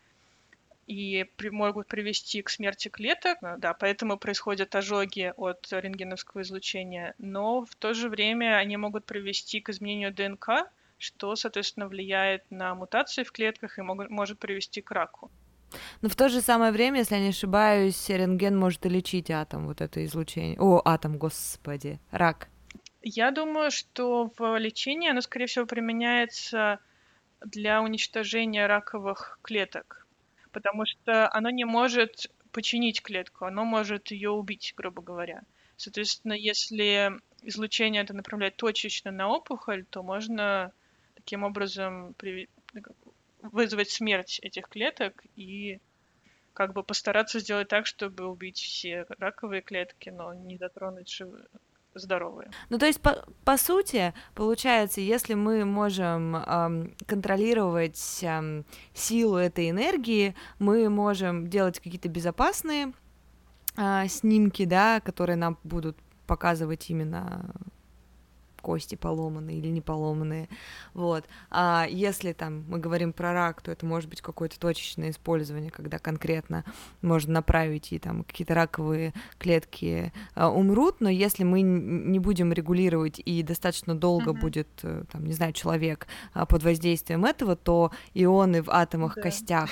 [0.87, 3.37] и при, могут привести к смерти клеток.
[3.59, 9.61] Да, поэтому происходят ожоги от рентгеновского излучения, но в то же время они могут привести
[9.61, 14.91] к изменению ДНК, что, соответственно, влияет на мутации в клетках и могут, может привести к
[14.91, 15.31] раку.
[16.01, 19.67] Но в то же самое время, если я не ошибаюсь, рентген может и лечить атом,
[19.67, 20.57] вот это излучение.
[20.59, 22.49] О, атом, господи, рак.
[23.01, 26.79] Я думаю, что в лечении оно, скорее всего, применяется
[27.43, 30.05] для уничтожения раковых клеток,
[30.51, 35.41] потому что оно не может починить клетку, оно может ее убить, грубо говоря.
[35.77, 37.11] Соответственно, если
[37.41, 40.71] излучение это направлять точечно на опухоль, то можно
[41.15, 42.13] таким образом
[43.41, 45.79] вызвать смерть этих клеток и
[46.53, 51.45] как бы постараться сделать так, чтобы убить все раковые клетки, но не затронуть живые
[51.93, 52.51] здоровые.
[52.69, 59.69] Ну, то есть, по, по сути, получается, если мы можем эм, контролировать эм, силу этой
[59.69, 62.93] энергии, мы можем делать какие-то безопасные
[63.77, 67.53] э, снимки, да, которые нам будут показывать именно
[68.61, 70.47] кости поломанные или не поломанные,
[70.93, 71.25] вот.
[71.49, 75.99] А если там мы говорим про рак, то это может быть какое-то точечное использование, когда
[75.99, 76.63] конкретно
[77.01, 83.19] можно направить и там какие-то раковые клетки а, умрут, но если мы не будем регулировать
[83.23, 84.39] и достаточно долго mm-hmm.
[84.39, 89.21] будет, э, там, не знаю, человек а, под воздействием этого, то ионы в атомах да.
[89.21, 89.69] костях,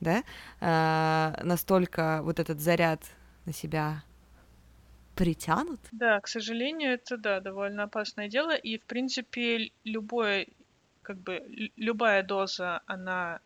[0.00, 0.22] да,
[0.60, 3.02] а, настолько вот этот заряд
[3.44, 4.02] на себя
[5.16, 5.80] притянут?
[5.90, 10.46] Да, к сожалению, это, да, довольно опасное дело, и, в принципе, любое,
[11.02, 11.42] как бы,
[11.76, 13.40] любая доза, она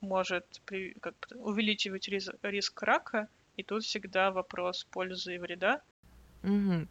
[0.00, 5.80] может при, как, увеличивать риск, риск рака, и тут всегда вопрос пользы и вреда.
[6.42, 6.88] Угу.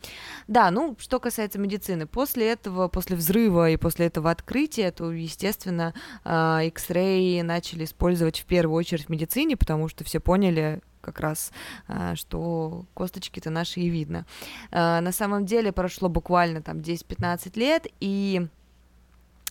[0.47, 5.93] Да, ну, что касается медицины, после этого, после взрыва и после этого открытия, то, естественно,
[6.23, 11.51] а, X-ray начали использовать в первую очередь в медицине, потому что все поняли, как раз,
[11.87, 14.25] а, что косточки-то наши и видно.
[14.71, 18.47] А, на самом деле прошло буквально там 10-15 лет, и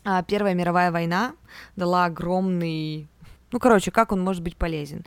[0.04, 1.34] а, Первая мировая война
[1.76, 3.06] дала огромный...
[3.52, 5.04] Ну, короче, как он может быть полезен?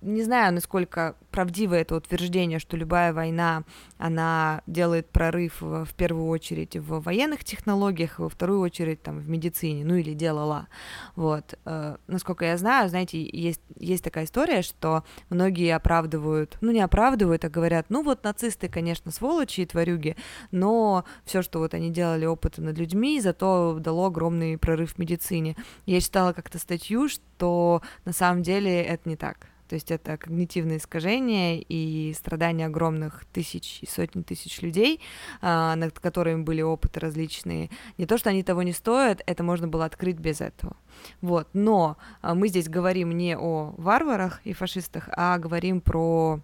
[0.00, 3.64] Не знаю, насколько правдиво это утверждение, что любая война,
[3.96, 9.84] она делает прорыв в, первую очередь в военных технологиях, во вторую очередь там в медицине,
[9.84, 10.68] ну или делала.
[11.16, 11.58] Вот.
[11.64, 17.44] Э, насколько я знаю, знаете, есть, есть такая история, что многие оправдывают, ну не оправдывают,
[17.44, 20.16] а говорят, ну вот нацисты, конечно, сволочи и тварюги,
[20.52, 25.56] но все, что вот они делали опыты над людьми, зато дало огромный прорыв в медицине.
[25.86, 30.78] Я читала как-то статью, что на самом деле это не так то есть это когнитивные
[30.78, 35.00] искажения и страдания огромных тысяч и сотен тысяч людей,
[35.40, 37.70] а, над которыми были опыты различные.
[37.98, 40.76] Не то, что они того не стоят, это можно было открыть без этого.
[41.20, 41.48] Вот.
[41.52, 46.40] Но а, мы здесь говорим не о варварах и фашистах, а говорим про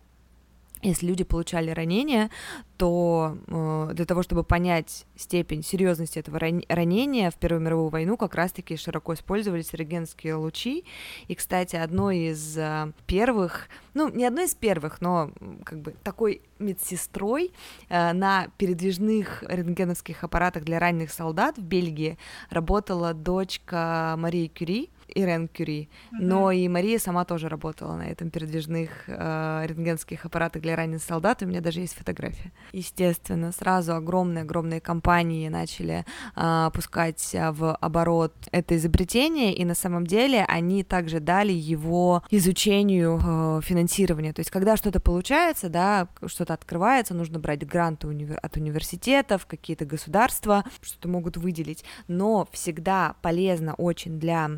[0.84, 2.30] если люди получали ранения,
[2.76, 8.34] то э, для того, чтобы понять степень серьезности этого ранения в Первую мировую войну, как
[8.34, 10.84] раз-таки широко использовались рентгенские лучи.
[11.28, 15.30] И, кстати, одной из э, первых, ну, не одной из первых, но
[15.64, 17.52] как бы такой медсестрой
[17.88, 22.18] э, на передвижных рентгеновских аппаратах для раненых солдат в Бельгии
[22.50, 26.16] работала дочка Марии Кюри, Ирен Кюри, mm-hmm.
[26.20, 31.42] но и Мария сама тоже работала на этом передвижных э, рентгенских аппаратах для раненых солдат,
[31.42, 32.52] у меня даже есть фотография.
[32.72, 36.04] Естественно, сразу огромные-огромные компании начали
[36.36, 43.20] э, пускать в оборот это изобретение, и на самом деле они также дали его изучению
[43.22, 44.32] э, финансирования.
[44.32, 49.84] То есть, когда что-то получается, да, что-то открывается, нужно брать гранты универ- от университетов, какие-то
[49.84, 54.50] государства, что-то могут выделить, но всегда полезно очень для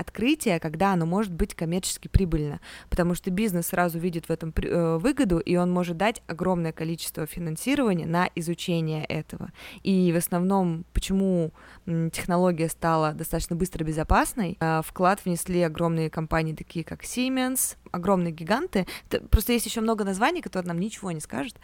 [0.00, 4.98] открытие, когда оно может быть коммерчески прибыльно, потому что бизнес сразу видит в этом э,
[4.98, 9.50] выгоду, и он может дать огромное количество финансирования на изучение этого.
[9.82, 11.52] И в основном, почему
[11.86, 18.86] технология стала достаточно быстро безопасной, э, вклад внесли огромные компании, такие как Siemens, огромные гиганты.
[19.30, 21.56] Просто есть еще много названий, которые нам ничего не скажут,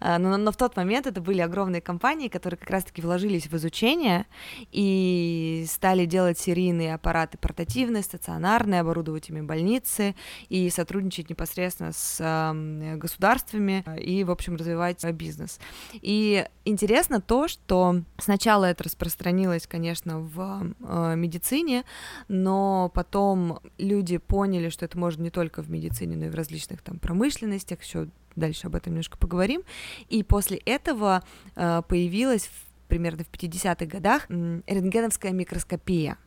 [0.00, 3.56] э, но, но в тот момент это были огромные компании, которые как раз-таки вложились в
[3.56, 4.26] изучение
[4.70, 10.14] и стали делать серийные аппараты портативные, стационарные, оборудовать ими больницы
[10.48, 15.58] и сотрудничать непосредственно с э, государствами и, в общем, развивать бизнес.
[15.94, 21.84] И интересно то, что сначала это распространилось, конечно, в э, медицине,
[22.28, 26.82] но потом люди поняли, что это можно не только в медицине, но и в различных
[26.82, 29.62] там промышленностях, еще дальше об этом немножко поговорим.
[30.08, 31.22] И после этого
[31.56, 32.50] э, появилась
[32.88, 36.18] примерно в 50-х годах рентгеновская микроскопия.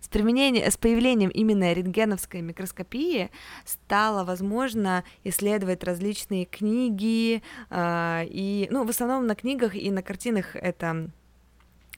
[0.00, 3.30] С, применением, с появлением именно рентгеновской микроскопии
[3.64, 10.56] стало возможно исследовать различные книги, э, и, ну, в основном на книгах и на картинах
[10.56, 11.10] это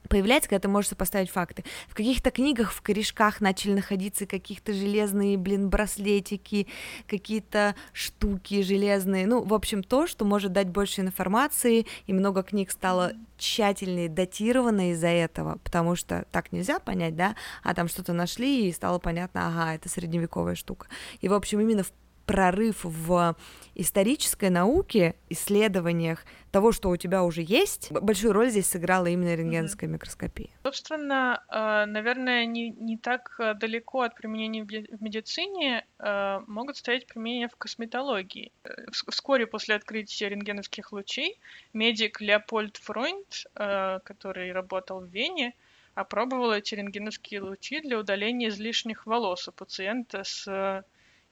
[0.09, 1.65] появляется, когда ты можешь сопоставить факты.
[1.89, 6.67] В каких-то книгах в корешках начали находиться каких-то железные, блин, браслетики,
[7.07, 9.27] какие-то штуки железные.
[9.27, 14.93] Ну, в общем, то, что может дать больше информации, и много книг стало тщательнее датировано
[14.93, 19.49] из-за этого, потому что так нельзя понять, да, а там что-то нашли, и стало понятно,
[19.49, 20.87] ага, это средневековая штука.
[21.21, 21.93] И, в общем, именно в
[22.27, 23.37] прорыв в
[23.75, 29.89] исторической науке, исследованиях того, что у тебя уже есть, большую роль здесь сыграла именно рентгенская
[29.89, 29.93] mm-hmm.
[29.93, 30.51] микроскопия.
[30.62, 37.07] Собственно, э, наверное, не, не так э, далеко от применения в медицине э, могут стоять
[37.07, 38.53] применения в косметологии.
[38.93, 41.39] Вскоре после открытия рентгеновских лучей
[41.72, 45.55] медик Леопольд Фройнд, который работал в Вене,
[45.95, 50.85] опробовал эти рентгеновские лучи для удаления излишних волос у пациента с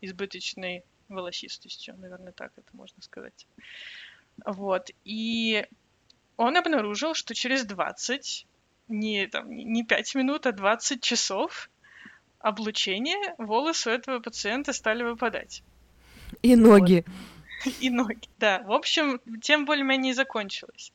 [0.03, 3.47] избыточной волосистостью, наверное, так это можно сказать.
[4.45, 4.91] Вот.
[5.05, 5.67] И
[6.37, 8.47] он обнаружил, что через 20,
[8.89, 11.71] не, там, не 5 минут, а 20 часов
[12.39, 15.63] облучения волосы у этого пациента стали выпадать.
[16.43, 17.05] И ноги.
[17.07, 17.15] Вот.
[17.81, 18.29] и ноги.
[18.39, 20.93] Да, в общем, тем более-менее и закончилось.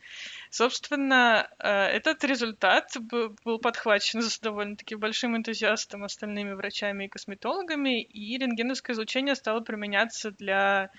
[0.49, 8.37] Собственно, э, этот результат был подхвачен с довольно-таки большим энтузиастом остальными врачами и косметологами, и
[8.37, 10.89] рентгеновское излучение стало применяться для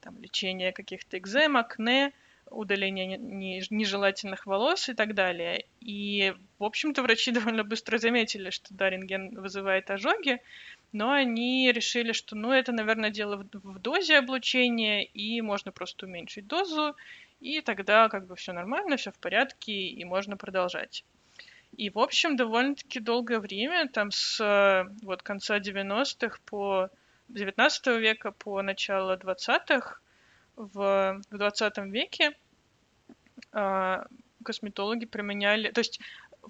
[0.00, 2.12] там, лечения каких-то экзем, акне,
[2.50, 5.66] удаления нежелательных волос и так далее.
[5.80, 10.40] И, в общем-то, врачи довольно быстро заметили, что да, рентген вызывает ожоги,
[10.92, 16.46] но они решили, что, ну, это, наверное, дело в, дозе облучения, и можно просто уменьшить
[16.46, 16.96] дозу,
[17.40, 21.04] и тогда как бы все нормально, все в порядке, и можно продолжать.
[21.76, 26.88] И, в общем, довольно-таки долгое время, там с вот конца 90-х по
[27.28, 30.00] 19 века по начало 20-х,
[30.58, 32.36] в, в 20 веке
[33.52, 34.04] э,
[34.44, 35.70] косметологи применяли...
[35.70, 36.00] То есть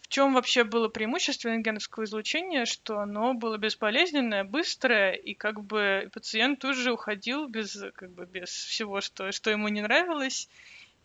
[0.03, 6.09] в чем вообще было преимущество рентгеновского излучения, что оно было бесполезненное, быстрое, и как бы
[6.13, 10.49] пациент тут же уходил без, как бы, без всего, что, что ему не нравилось,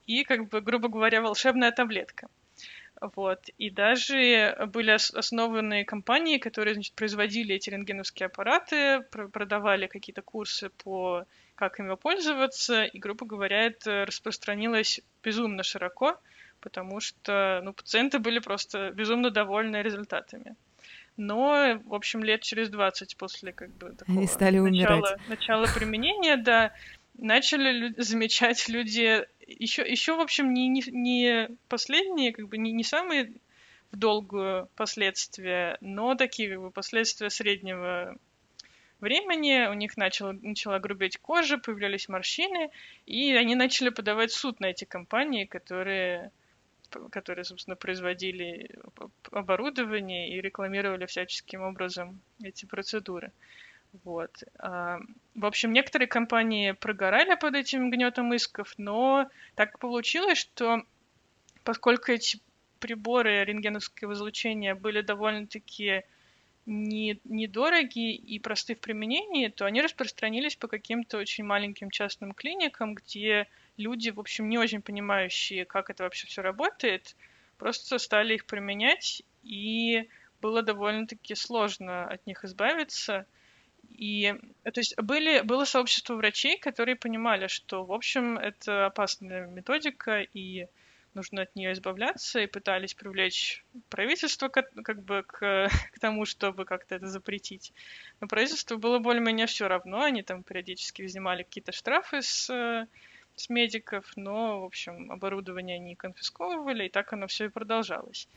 [0.05, 2.27] и, как бы, грубо говоря, волшебная таблетка.
[3.01, 3.49] Вот.
[3.57, 11.25] И даже были основаны компании, которые значит, производили эти рентгеновские аппараты, продавали какие-то курсы по
[11.69, 16.19] как ими пользоваться, и, грубо говоря, это распространилось безумно широко
[16.63, 20.55] потому что ну, пациенты были просто безумно довольны результатами.
[21.17, 25.27] Но, в общем, лет через 20 после как бы такого Они стали начала, умирать.
[25.27, 26.71] начала применения, да,
[27.15, 32.71] начали лю- замечать люди еще, еще, в общем, не, не, не последние, как бы не,
[32.71, 33.33] не самые
[33.91, 38.17] в долгую последствия, но такие как бы последствия среднего
[39.03, 42.71] времени, у них начала, начала грубеть кожа, появлялись морщины,
[43.05, 46.31] и они начали подавать суд на эти компании, которые
[47.09, 48.69] которые, собственно, производили
[49.31, 53.31] оборудование и рекламировали всяческим образом эти процедуры.
[54.03, 54.31] Вот.
[54.59, 54.99] А,
[55.35, 60.83] в общем, некоторые компании прогорали под этим гнетом исков, но так получилось, что
[61.63, 62.39] поскольку эти
[62.79, 66.03] приборы рентгеновского излучения были довольно-таки
[66.65, 72.95] не, недорогие и просты в применении, то они распространились по каким-то очень маленьким частным клиникам,
[72.95, 73.47] где
[73.77, 77.15] люди, в общем, не очень понимающие, как это вообще все работает,
[77.57, 80.07] просто стали их применять, и
[80.41, 83.25] было довольно-таки сложно от них избавиться.
[83.89, 84.33] И,
[84.63, 90.67] то есть, были, было сообщество врачей, которые понимали, что, в общем, это опасная методика, и
[91.15, 96.65] нужно от нее избавляться, и пытались привлечь правительство как, как бы к, к тому, чтобы
[96.65, 97.73] как-то это запретить.
[98.19, 102.87] Но правительству было более-менее все равно, они там периодически взимали какие-то штрафы с,
[103.35, 108.27] с медиков, но, в общем, оборудование они конфисковывали, и так оно все и продолжалось.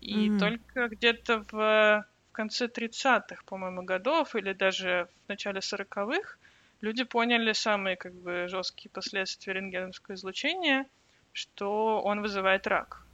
[0.00, 0.38] И mm-hmm.
[0.38, 6.36] только где-то в, в конце 30-х, по-моему, годов, или даже в начале 40-х,
[6.80, 10.86] люди поняли самые как бы жесткие последствия рентгеновского излучения—
[11.32, 13.06] что он вызывает рак.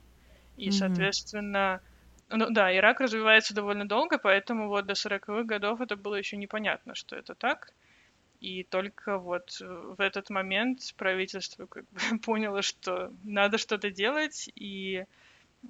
[0.57, 0.71] И, mm-hmm.
[0.71, 1.81] соответственно,
[2.29, 6.37] ну да, и рак развивается довольно долго, поэтому вот до 40-х годов это было еще
[6.37, 7.73] непонятно, что это так.
[8.39, 15.05] И только вот в этот момент правительство как бы поняло, что надо что-то делать, и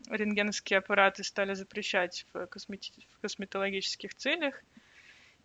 [0.10, 4.62] рентгеновские аппараты стали запрещать в, космети- в косметологических целях.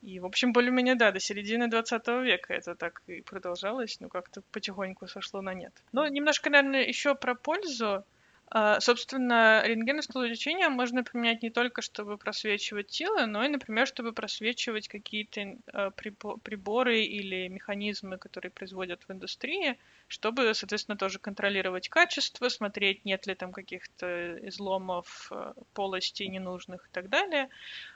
[0.04, 4.42] И, в общем, более-менее, да, до середины 20 века это так и продолжалось, но как-то
[4.52, 5.72] потихоньку сошло на нет.
[5.92, 8.04] Но немножко, наверное, еще про пользу.
[8.48, 14.12] А, собственно, рентгеновское лечение можно применять не только, чтобы просвечивать тело, но и, например, чтобы
[14.12, 19.78] просвечивать какие-то а, приборы или механизмы, которые производят в индустрии,
[20.08, 26.90] чтобы, соответственно, тоже контролировать качество, смотреть, нет ли там каких-то изломов, а, полостей ненужных и
[26.92, 27.48] так далее.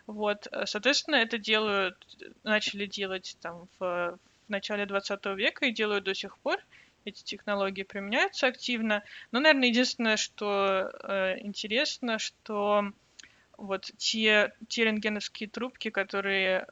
[0.06, 2.04] Вот, соответственно, это делают,
[2.42, 6.58] начали делать там в, в начале 20 века и делают до сих пор
[7.04, 9.02] эти технологии применяются активно.
[9.32, 12.92] Но, наверное, единственное, что э, интересно, что
[13.56, 16.66] вот те, те рентгеновские трубки, которые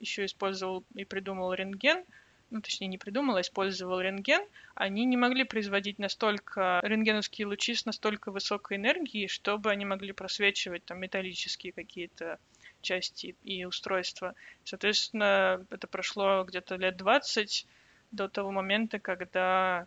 [0.00, 2.04] еще использовал и придумал рентген,
[2.50, 4.42] ну, точнее, не придумал, а использовал рентген,
[4.74, 10.84] они не могли производить настолько рентгеновские лучи с настолько высокой энергией, чтобы они могли просвечивать
[10.84, 12.38] там металлические какие-то
[12.82, 14.34] части и устройства.
[14.64, 17.66] Соответственно, это прошло где-то лет 20,
[18.10, 19.86] до того момента, когда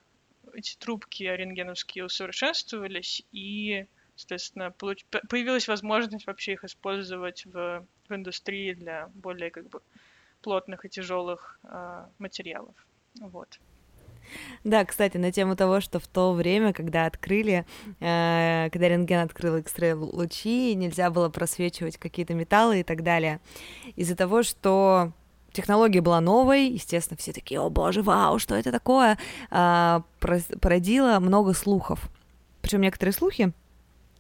[0.54, 5.06] эти трубки рентгеновские усовершенствовались, и, соответственно, получ...
[5.30, 9.82] появилась возможность вообще их использовать в, в индустрии для более как бы
[10.42, 12.76] плотных и тяжелых э, материалов.
[13.20, 13.60] Вот.
[14.64, 17.66] Да, кстати, на тему того, что в то время, когда открыли,
[18.00, 23.40] э, когда рентген открыл X-ray лучи, нельзя было просвечивать какие-то металлы и так далее,
[23.96, 25.14] из-за того, что
[25.52, 29.18] технология была новой, естественно, все такие, о боже, вау, что это такое,
[29.52, 32.10] а, породило много слухов.
[32.62, 33.54] Причем некоторые слухи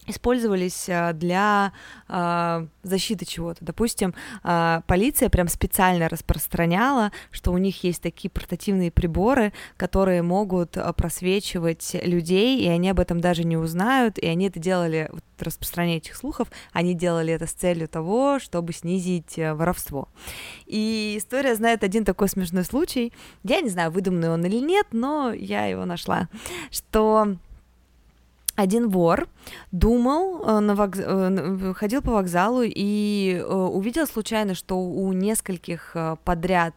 [0.10, 1.72] использовались а, для
[2.08, 3.64] э, защиты чего-то.
[3.64, 10.78] Допустим, э, полиция прям специально распространяла, что у них есть такие портативные приборы, которые могут
[10.98, 15.98] просвечивать людей, и они об этом даже не узнают, и они это делали, вот, распространение
[15.98, 20.10] этих слухов, они делали это с целью того, чтобы снизить э, воровство.
[20.66, 25.32] И история знает один такой смешной случай, я не знаю, выдуманный он или нет, но
[25.32, 26.30] я его нашла,
[26.72, 27.36] что
[28.60, 29.30] один вор
[29.72, 31.00] думал, э, на вокз...
[31.02, 36.76] Э, ходил по вокзалу и э, увидел случайно, что у нескольких подряд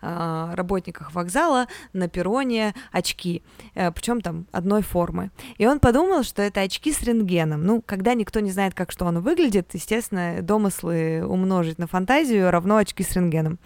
[0.00, 3.42] работников вокзала на перроне очки,
[3.74, 5.30] причем там одной формы.
[5.58, 7.64] И он подумал, что это очки с рентгеном.
[7.64, 12.76] Ну, когда никто не знает, как что оно выглядит, естественно, домыслы умножить на фантазию равно
[12.76, 13.58] очки с рентгеном.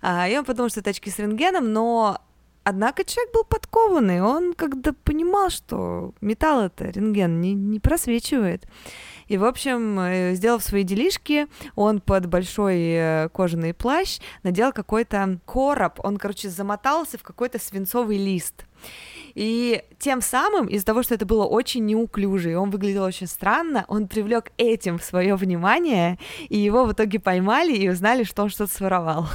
[0.00, 2.20] А, и он подумал, что это очки с рентгеном, но
[2.68, 8.66] Однако человек был подкованный, он когда понимал, что металл это рентген не, не просвечивает.
[9.26, 11.46] И, в общем, э, сделав свои делишки,
[11.76, 18.18] он под большой э, кожаный плащ надел какой-то короб, он, короче, замотался в какой-то свинцовый
[18.18, 18.66] лист.
[19.34, 23.86] И тем самым, из-за того, что это было очень неуклюже, и он выглядел очень странно,
[23.88, 26.18] он привлек этим свое внимание,
[26.50, 29.26] и его в итоге поймали и узнали, что он что-то своровал.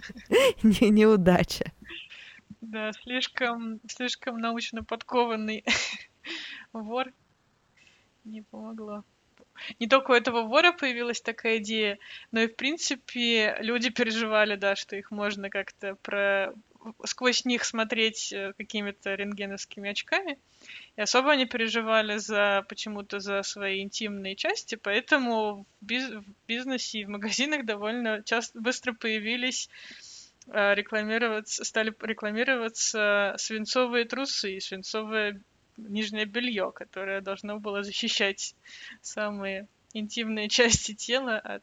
[0.64, 1.70] Неудача.
[2.72, 5.62] Да, слишком, слишком научно подкованный
[6.72, 7.12] вор.
[8.24, 9.04] Не помогло.
[9.78, 11.98] Не только у этого вора появилась такая идея,
[12.30, 16.54] но и, в принципе, люди переживали, да, что их можно как-то про...
[17.04, 20.38] сквозь них смотреть э, какими-то рентгеновскими очками.
[20.96, 26.08] И особо они переживали за почему-то за свои интимные части, поэтому в, биз...
[26.08, 29.68] в бизнесе и в магазинах довольно часто быстро появились
[30.48, 35.40] рекламироваться, стали рекламироваться свинцовые трусы и свинцовое
[35.76, 38.54] нижнее белье, которое должно было защищать
[39.00, 41.62] самые интимные части тела от,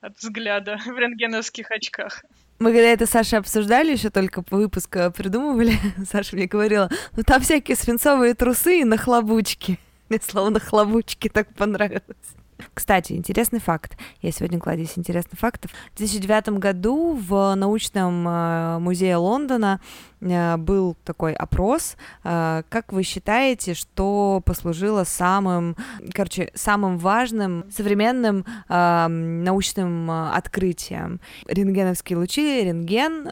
[0.00, 2.24] от взгляда в рентгеновских очках.
[2.58, 5.72] Мы когда это Саша обсуждали, еще только по выпуску придумывали,
[6.06, 9.78] Саша мне говорила, ну там всякие свинцовые трусы и нахлобучки.
[10.08, 12.39] Мне слово нахлобучки так понравилось.
[12.74, 13.96] Кстати, интересный факт.
[14.22, 15.70] Я сегодня кладезь интересных фактов.
[15.94, 19.80] В 2009 году в научном э, музее Лондона
[20.20, 21.96] э, был такой опрос.
[22.24, 25.76] Э, как вы считаете, что послужило самым,
[26.12, 31.20] короче, самым важным современным научным открытием?
[31.46, 33.24] Рентгеновские лучи, рентген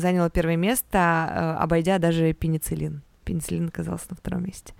[0.00, 3.02] занял первое место, обойдя даже пенициллин.
[3.24, 4.74] Пенициллин оказался на втором месте.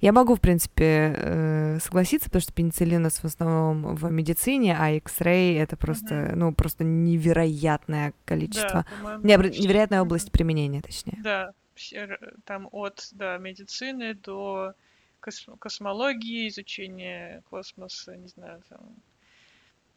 [0.00, 4.76] Я могу, в принципе, э, согласиться, потому что пенициллин у нас в основном в медицине,
[4.78, 6.34] а X-ray это просто, mm-hmm.
[6.36, 11.18] ну, просто невероятное количество, да, невероятная область применения, точнее.
[11.22, 11.52] Да,
[12.44, 14.74] там от да, медицины до
[15.20, 18.80] кос- космологии, изучения космоса, не знаю, там,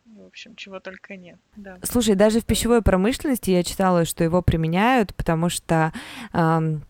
[0.05, 1.39] в общем, чего только нет.
[1.55, 1.77] Да.
[1.83, 5.93] Слушай, даже в пищевой промышленности я читала, что его применяют, потому что
[6.33, 6.83] эм,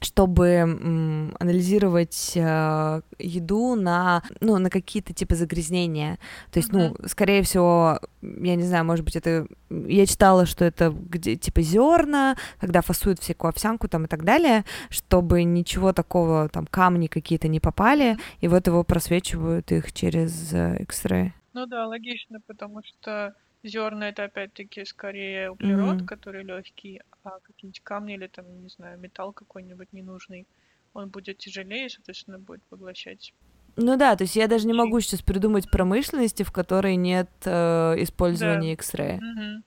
[0.00, 6.18] чтобы анализировать э, еду на, ну, на какие-то типа загрязнения.
[6.50, 6.96] То есть, mm-hmm.
[6.98, 9.46] ну, скорее всего, я не знаю, может быть, это...
[9.68, 14.64] Я читала, что это где, типа зерна, когда фасуют всякую овсянку там и так далее,
[14.88, 20.82] чтобы ничего такого, там, камни какие-то не попали, и вот его просвечивают их через э,
[20.82, 21.32] X-ray.
[21.52, 26.06] Ну да, логично, потому что Зерна это опять-таки скорее углерод, mm-hmm.
[26.06, 30.46] который легкий, а какие-нибудь камни или там, не знаю, металл какой-нибудь ненужный,
[30.94, 33.34] он будет тяжелее, соответственно, будет поглощать.
[33.76, 37.94] Ну да, то есть я даже не могу сейчас придумать промышленности, в которой нет э,
[37.98, 38.72] использования да.
[38.72, 39.18] X-ray.
[39.18, 39.62] Mm-hmm.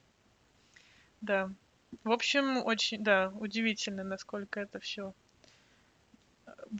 [1.21, 1.51] Да.
[2.03, 5.13] В общем, очень, да, удивительно, насколько это все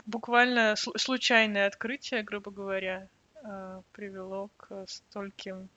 [0.05, 5.69] буквально случайное открытие, грубо говоря, э, привело к стольким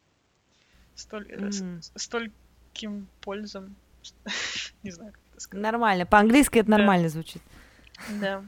[0.97, 1.83] столь, mm.
[1.83, 3.77] с, стольким пользам.
[4.83, 5.63] Не знаю, как это сказать.
[5.63, 6.07] Нормально.
[6.07, 7.43] По-английски это нормально звучит.
[8.21, 8.45] Да.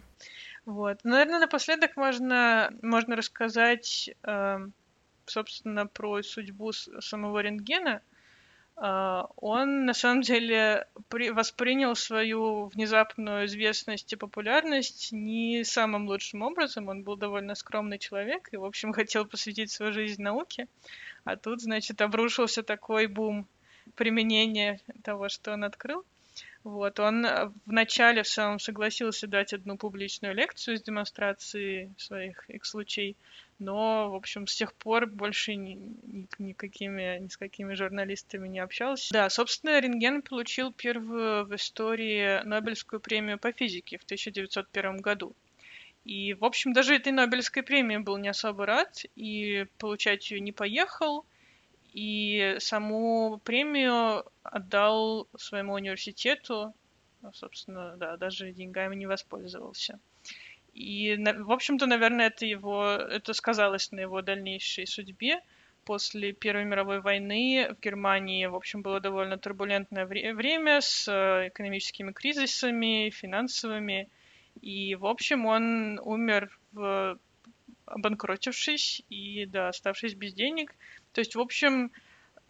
[0.64, 1.02] Вот.
[1.04, 4.58] Наверное, напоследок можно, можно рассказать, э,
[5.24, 8.02] собственно, про судьбу самого рентгена.
[8.80, 16.42] Э, он, на самом деле, при, воспринял свою внезапную известность и популярность не самым лучшим
[16.42, 16.88] образом.
[16.88, 20.68] Он был довольно скромный человек и, в общем, хотел посвятить свою жизнь науке.
[21.24, 23.46] А тут, значит, обрушился такой бум
[23.96, 26.04] применения того, что он открыл.
[26.64, 33.16] Вот, он э, вначале в самом согласился дать одну публичную лекцию с демонстрацией своих X-лучей,
[33.58, 38.58] но, в общем, с тех пор больше ни, ни, никакими, ни с какими журналистами не
[38.58, 39.12] общался.
[39.12, 45.34] Да, собственно, рентген получил первую в истории Нобелевскую премию по физике в 1901 году.
[46.04, 50.52] И, в общем, даже этой Нобелевской премии был не особо рад, и получать ее не
[50.52, 51.24] поехал,
[51.98, 56.72] и саму премию отдал своему университету,
[57.22, 59.98] ну, собственно, да, даже деньгами не воспользовался.
[60.74, 65.40] И, в общем-то, наверное, это его, это сказалось на его дальнейшей судьбе.
[65.84, 72.12] После Первой мировой войны в Германии, в общем, было довольно турбулентное время с э, экономическими
[72.12, 74.08] кризисами, финансовыми.
[74.60, 77.18] И, в общем, он умер, в...
[77.90, 80.74] обанкротившись и, да, оставшись без денег.
[81.12, 81.90] То есть, в общем,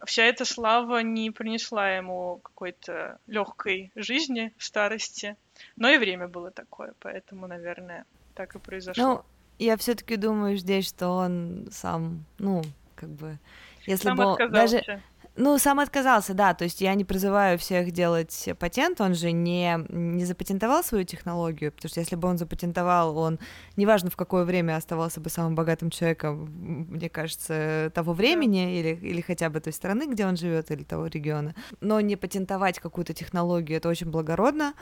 [0.05, 5.35] вся эта слава не принесла ему какой-то легкой жизни старости.
[5.75, 9.03] Но и время было такое, поэтому, наверное, так и произошло.
[9.03, 9.25] Ну,
[9.57, 12.61] я все-таки думаю здесь, что он сам, ну,
[12.95, 13.37] как бы,
[13.85, 15.01] если сам бы даже
[15.35, 19.77] ну, сам отказался, да, то есть я не призываю всех делать патент, он же не,
[19.89, 23.39] не запатентовал свою технологию, потому что если бы он запатентовал, он,
[23.77, 26.49] неважно в какое время, оставался бы самым богатым человеком,
[26.89, 28.71] мне кажется, того времени да.
[28.71, 31.55] или, или хотя бы той страны, где он живет, или того региона.
[31.79, 34.73] Но не патентовать какую-то технологию, это очень благородно,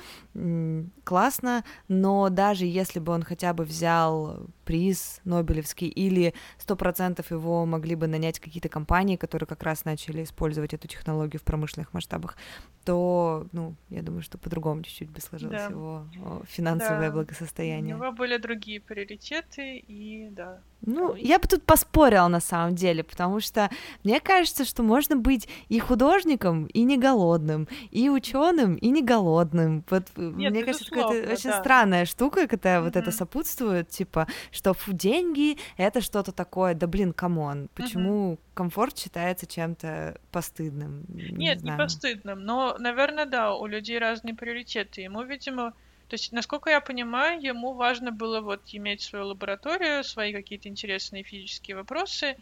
[1.03, 7.65] классно, но даже если бы он хотя бы взял приз Нобелевский, или сто процентов его
[7.65, 12.36] могли бы нанять какие-то компании, которые как раз начали использовать эту технологию в промышленных масштабах,
[12.84, 15.70] то, ну, я думаю, что по-другому чуть-чуть бы сложилось да.
[15.70, 16.05] его
[16.49, 17.13] финансовое да.
[17.13, 17.95] благосостояние.
[17.95, 23.03] У него были другие приоритеты, и да, ну, я бы тут поспорила на самом деле,
[23.03, 23.69] потому что
[24.03, 29.84] мне кажется, что можно быть и художником, и не голодным, и ученым, и не голодным.
[29.89, 31.59] Вот э, Нет, мне кажется, это очень да.
[31.59, 32.84] странная штука, когда mm-hmm.
[32.84, 38.34] вот это сопутствует, типа, что фу, деньги это что-то такое, да блин, come on, почему
[38.34, 38.39] mm-hmm.
[38.53, 41.05] комфорт считается чем-то постыдным?
[41.09, 45.01] Нет, не, не постыдным, но, наверное, да, у людей разные приоритеты.
[45.01, 45.73] Ему, видимо,
[46.07, 51.23] то есть, насколько я понимаю, ему важно было вот иметь свою лабораторию, свои какие-то интересные
[51.23, 52.35] физические вопросы,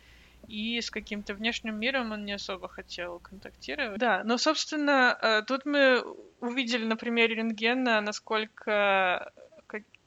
[0.47, 3.99] и с каким-то внешним миром он не особо хотел контактировать.
[3.99, 6.03] Да, но, собственно, э, тут мы
[6.39, 9.31] увидели на примере рентгена, насколько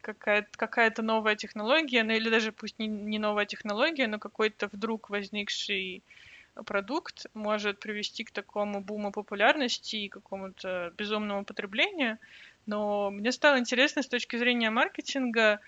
[0.01, 6.05] какая-то какая новая технология, ну или даже пусть не новая технология, но какой-то вдруг возникший
[6.67, 12.19] продукт может привести к такому буму популярности и какому-то безумному потреблению.
[12.69, 15.59] Но мне стало интересно с точки зрения маркетинга,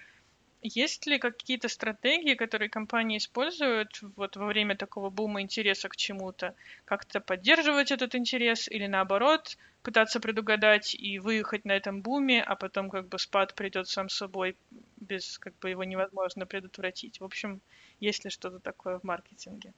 [0.61, 6.55] есть ли какие-то стратегии, которые компании используют вот во время такого бума интереса к чему-то?
[6.85, 12.91] Как-то поддерживать этот интерес или наоборот пытаться предугадать и выехать на этом буме, а потом
[12.91, 14.59] как бы спад придет сам собой,
[14.99, 17.19] без как бы его невозможно предотвратить.
[17.21, 17.63] В общем,
[17.99, 19.73] есть ли что-то такое в маркетинге?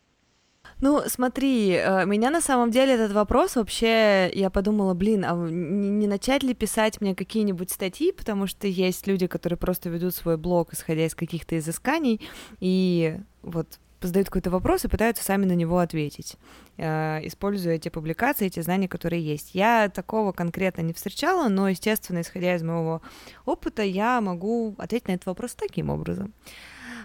[0.82, 6.08] Ну, смотри, э, меня на самом деле этот вопрос вообще, я подумала, блин, а не
[6.08, 10.72] начать ли писать мне какие-нибудь статьи, потому что есть люди, которые просто ведут свой блог,
[10.72, 12.20] исходя из каких-то изысканий,
[12.58, 16.36] и вот задают какой-то вопрос и пытаются сами на него ответить,
[16.78, 19.54] э, используя эти публикации, эти знания, которые есть.
[19.54, 23.02] Я такого конкретно не встречала, но, естественно, исходя из моего
[23.44, 26.32] опыта, я могу ответить на этот вопрос таким образом.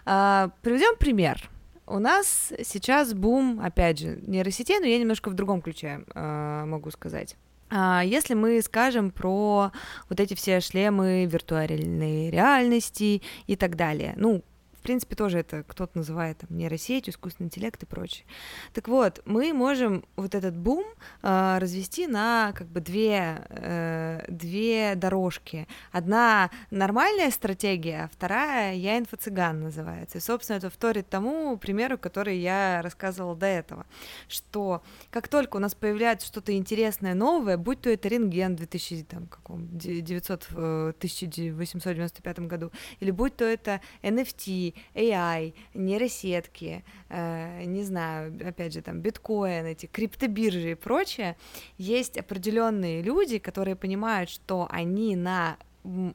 [0.08, 1.48] Э, приведем пример.
[1.88, 6.92] У нас сейчас бум, опять же, нейросетей, но я немножко в другом ключе э, могу
[6.92, 7.38] сказать.
[7.70, 9.72] А если мы скажем про
[10.10, 14.44] вот эти все шлемы виртуальной реальности и так далее, ну,
[14.88, 18.26] принципе, тоже это кто-то называет там, нейросетью, искусственный интеллект и прочее.
[18.74, 20.86] Так вот, мы можем вот этот бум
[21.24, 25.68] э, развести на как бы две, э, две дорожки.
[25.92, 30.20] Одна нормальная стратегия, а вторая я инфо-цыган называется.
[30.20, 33.86] И, собственно, это вторит тому примеру, который я рассказывала до этого,
[34.30, 34.82] что
[35.12, 39.28] как только у нас появляется что-то интересное, новое, будь то это рентген в 2000, там,
[39.28, 42.72] каком, 900, 1895 э, году,
[43.02, 49.86] или будь то это NFT, AI, нейросетки, э, не знаю, опять же, там, биткоин, эти
[49.86, 51.38] криптобиржи и прочее,
[51.78, 55.58] есть определенные люди, которые понимают, что они на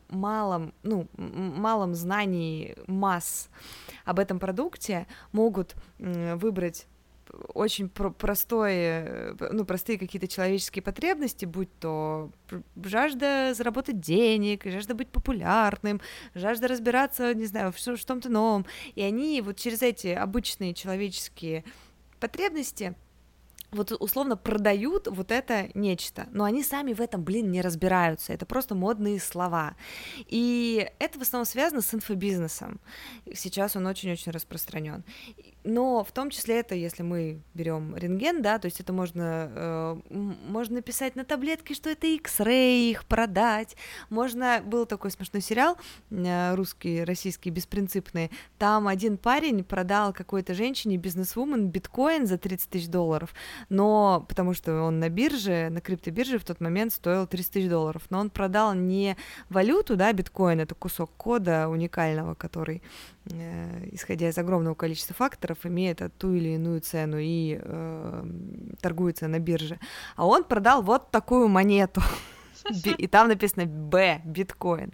[0.09, 3.49] малом, ну, малом знании масс
[4.05, 6.87] об этом продукте могут выбрать
[7.55, 12.31] очень про простое, ну, простые какие-то человеческие потребности, будь то
[12.83, 16.01] жажда заработать денег, жажда быть популярным,
[16.35, 18.67] жажда разбираться, не знаю, в, в чем-то новом.
[18.95, 21.65] И они вот через эти обычные человеческие
[22.21, 22.95] потребности
[23.73, 28.45] вот условно продают вот это нечто, но они сами в этом, блин, не разбираются, это
[28.45, 29.77] просто модные слова.
[30.27, 32.81] И это в основном связано с инфобизнесом.
[33.35, 35.05] Сейчас он очень-очень распространен.
[35.65, 39.97] Но в том числе это, если мы берем рентген, да, то есть это можно, э,
[40.11, 43.77] можно написать на таблетке, что это X-ray, их продать.
[44.11, 45.79] Можно, был такой смешной сериал,
[46.11, 52.89] э, русский, российский, беспринципный, там один парень продал какой-то женщине, бизнесвумен, биткоин за 30 тысяч
[52.89, 53.33] долларов,
[53.69, 58.03] но потому что он на бирже, на криптобирже в тот момент стоил 30 тысяч долларов,
[58.11, 59.17] но он продал не
[59.49, 62.83] валюту, да, биткоин, это кусок кода уникального, который
[63.31, 68.25] Э, исходя из огромного количества факторов, имеет ту или иную цену и э,
[68.81, 69.79] торгуется на бирже.
[70.17, 72.03] А он продал вот такую монету.
[72.99, 74.93] И там написано Б, биткоин.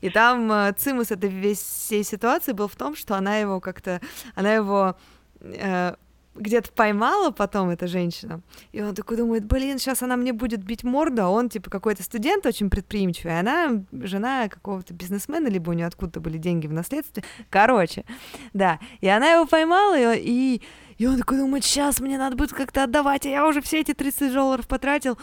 [0.00, 4.00] И там э, цимус этой всей ситуации был в том, что она его как-то,
[4.34, 4.96] она его
[5.40, 5.94] э,
[6.38, 8.40] где-то поймала потом эта женщина,
[8.72, 12.02] и он такой думает, блин, сейчас она мне будет бить морду, а он, типа, какой-то
[12.02, 16.72] студент очень предприимчивый, а она жена какого-то бизнесмена, либо у нее откуда-то были деньги в
[16.72, 18.04] наследстве, короче,
[18.52, 20.60] да, и она его поймала, и,
[20.98, 23.94] и он такой думает, сейчас мне надо будет как-то отдавать, а я уже все эти
[23.94, 25.18] 30 долларов потратил,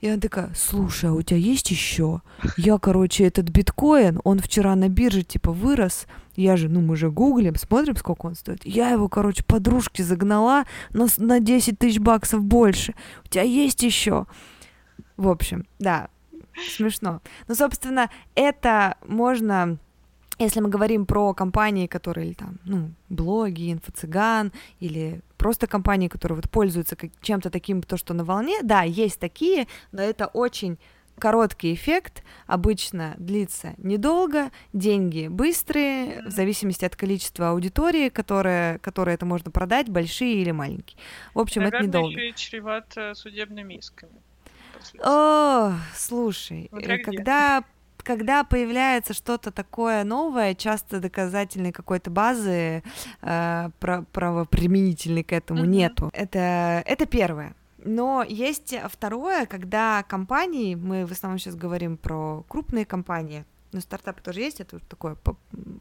[0.00, 2.22] и она такая, слушай, а у тебя есть еще?
[2.56, 6.06] Я, короче, этот биткоин, он вчера на бирже, типа, вырос,
[6.38, 8.64] я же, ну, мы же гуглим, смотрим, сколько он стоит.
[8.64, 12.94] Я его, короче, подружке загнала на, на 10 тысяч баксов больше.
[13.24, 14.26] У тебя есть еще?
[15.16, 16.10] В общем, да,
[16.76, 17.22] смешно.
[17.48, 19.78] Ну, собственно, это можно
[20.40, 26.48] если мы говорим про компании, которые там, ну, блоги, инфо-цыган или просто компании, которые вот
[26.48, 30.78] пользуются чем-то таким, то, что на волне, да, есть такие, но это очень
[31.18, 39.26] короткий эффект обычно длится недолго, деньги быстрые, в зависимости от количества аудитории, которая, которая это
[39.26, 40.98] можно продать, большие или маленькие.
[41.34, 42.10] В общем, Наверное, это недолго.
[42.10, 44.22] еще и чревато судебными исками.
[45.04, 47.64] О, слушай, Смотря когда
[48.04, 52.82] когда появляется что-то такое новое, часто доказательной какой-то базы
[53.20, 55.66] э, правоприменительной к этому mm-hmm.
[55.66, 56.10] нету.
[56.14, 57.54] Это, это первое.
[57.88, 64.20] Но есть второе, когда компании, мы в основном сейчас говорим про крупные компании, но стартапы
[64.22, 65.16] тоже есть, это такое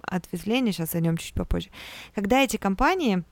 [0.04, 1.70] ответвление, сейчас о нем чуть попозже.
[2.16, 3.24] Когда эти компании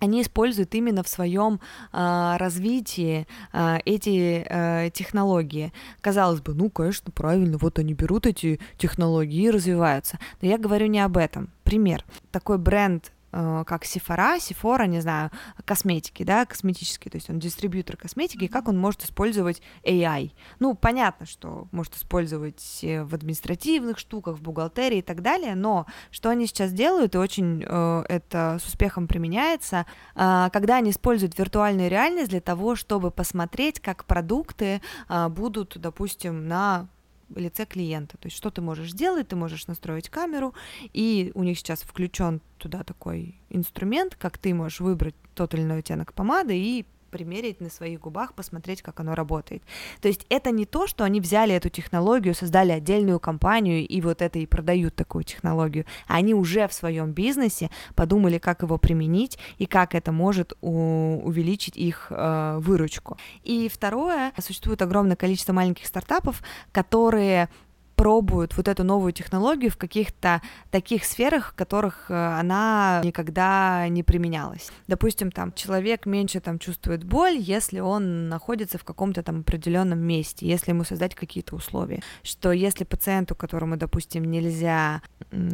[0.00, 1.60] они используют именно в своем
[1.92, 5.72] э, развитии э, эти э, технологии.
[6.00, 10.18] Казалось бы, ну, конечно, правильно, вот они берут эти технологии и развиваются.
[10.40, 11.50] Но я говорю не об этом.
[11.62, 12.04] Пример.
[12.32, 15.30] Такой бренд как Сифора, Сифора, не знаю,
[15.64, 20.32] косметики, да, косметический, то есть он дистрибьютор косметики, и как он может использовать AI.
[20.58, 25.86] Ну, понятно, что может использовать э, в административных штуках, в бухгалтерии и так далее, но
[26.10, 31.38] что они сейчас делают, и очень э, это с успехом применяется, э, когда они используют
[31.38, 36.88] виртуальную реальность для того, чтобы посмотреть, как продукты э, будут, допустим, на
[37.36, 38.16] лице клиента.
[38.18, 40.54] То есть что ты можешь сделать, ты можешь настроить камеру,
[40.92, 45.78] и у них сейчас включен туда такой инструмент, как ты можешь выбрать тот или иной
[45.78, 49.62] оттенок помады и примерить на своих губах, посмотреть, как оно работает.
[50.00, 54.22] То есть это не то, что они взяли эту технологию, создали отдельную компанию и вот
[54.22, 55.84] это и продают такую технологию.
[56.08, 62.06] Они уже в своем бизнесе подумали, как его применить и как это может увеличить их
[62.10, 63.18] э, выручку.
[63.44, 66.42] И второе, существует огромное количество маленьких стартапов,
[66.72, 67.48] которые
[67.96, 70.40] пробуют вот эту новую технологию в каких-то
[70.70, 74.70] таких сферах, в которых э, она никогда не применялась.
[74.88, 80.46] Допустим, там человек меньше там чувствует боль, если он находится в каком-то там определенном месте,
[80.46, 82.02] если ему создать какие-то условия.
[82.22, 85.02] Что если пациенту, которому, допустим, нельзя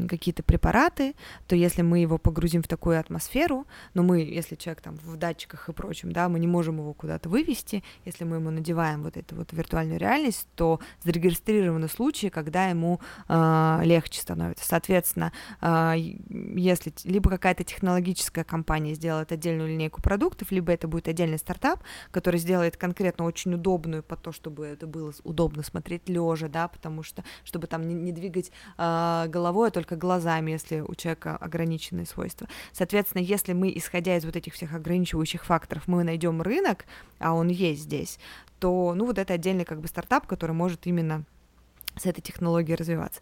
[0.08, 1.14] какие-то препараты,
[1.46, 5.68] то если мы его погрузим в такую атмосферу, но мы, если человек там в датчиках
[5.68, 9.36] и прочем, да, мы не можем его куда-то вывести, если мы ему надеваем вот эту
[9.36, 14.64] вот виртуальную реальность, то зарегистрированы случаи, когда ему э, легче становится.
[14.66, 15.94] Соответственно, э,
[16.28, 22.40] если либо какая-то технологическая компания сделает отдельную линейку продуктов, либо это будет отдельный стартап, который
[22.40, 27.24] сделает конкретно очень удобную под то, чтобы это было удобно смотреть лежа, да, потому что
[27.44, 32.48] чтобы там не, не двигать э, головой, а только глазами, если у человека ограниченные свойства.
[32.72, 36.84] Соответственно, если мы, исходя из вот этих всех ограничивающих факторов, мы найдем рынок,
[37.18, 38.18] а он есть здесь,
[38.58, 41.24] то, ну, вот это отдельный как бы стартап, который может именно
[41.98, 43.20] с этой технологией развиваться.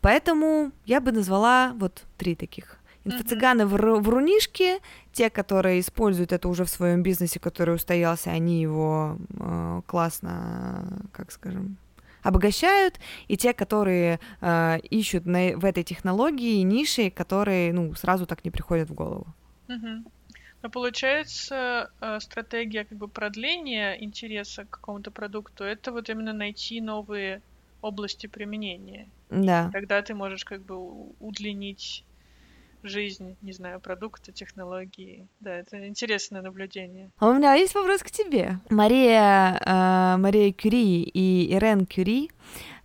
[0.00, 2.78] Поэтому я бы назвала вот три таких.
[3.04, 4.00] Инфо-цыганы mm-hmm.
[4.00, 4.80] врунишки,
[5.12, 11.30] те, которые используют это уже в своем бизнесе, который устоялся, они его э, классно, как
[11.30, 11.76] скажем,
[12.24, 12.98] обогащают,
[13.28, 18.50] и те, которые э, ищут на, в этой технологии ниши, которые ну, сразу так не
[18.50, 19.26] приходят в голову.
[19.68, 20.10] Mm-hmm.
[20.62, 26.80] Но получается, э, стратегия как бы продления интереса к какому-то продукту это вот именно найти
[26.80, 27.40] новые
[27.86, 29.08] области применения.
[29.30, 29.68] Да.
[29.68, 30.76] И тогда ты можешь как бы
[31.20, 32.04] удлинить
[32.82, 35.26] жизнь, не знаю, продукта, технологии.
[35.40, 37.10] Да, это интересное наблюдение.
[37.18, 38.58] А у меня есть вопрос к тебе.
[38.70, 42.30] Мария, э, Мария Кюри и Ирен Кюри.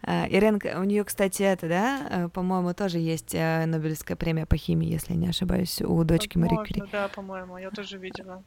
[0.03, 4.57] Э, Ирен, у нее, кстати, это, да, э, по-моему, тоже есть э, Нобелевская премия по
[4.57, 6.83] химии, если не ошибаюсь, у дочки Марии Кюри.
[6.91, 8.43] Да, по-моему, я тоже видела.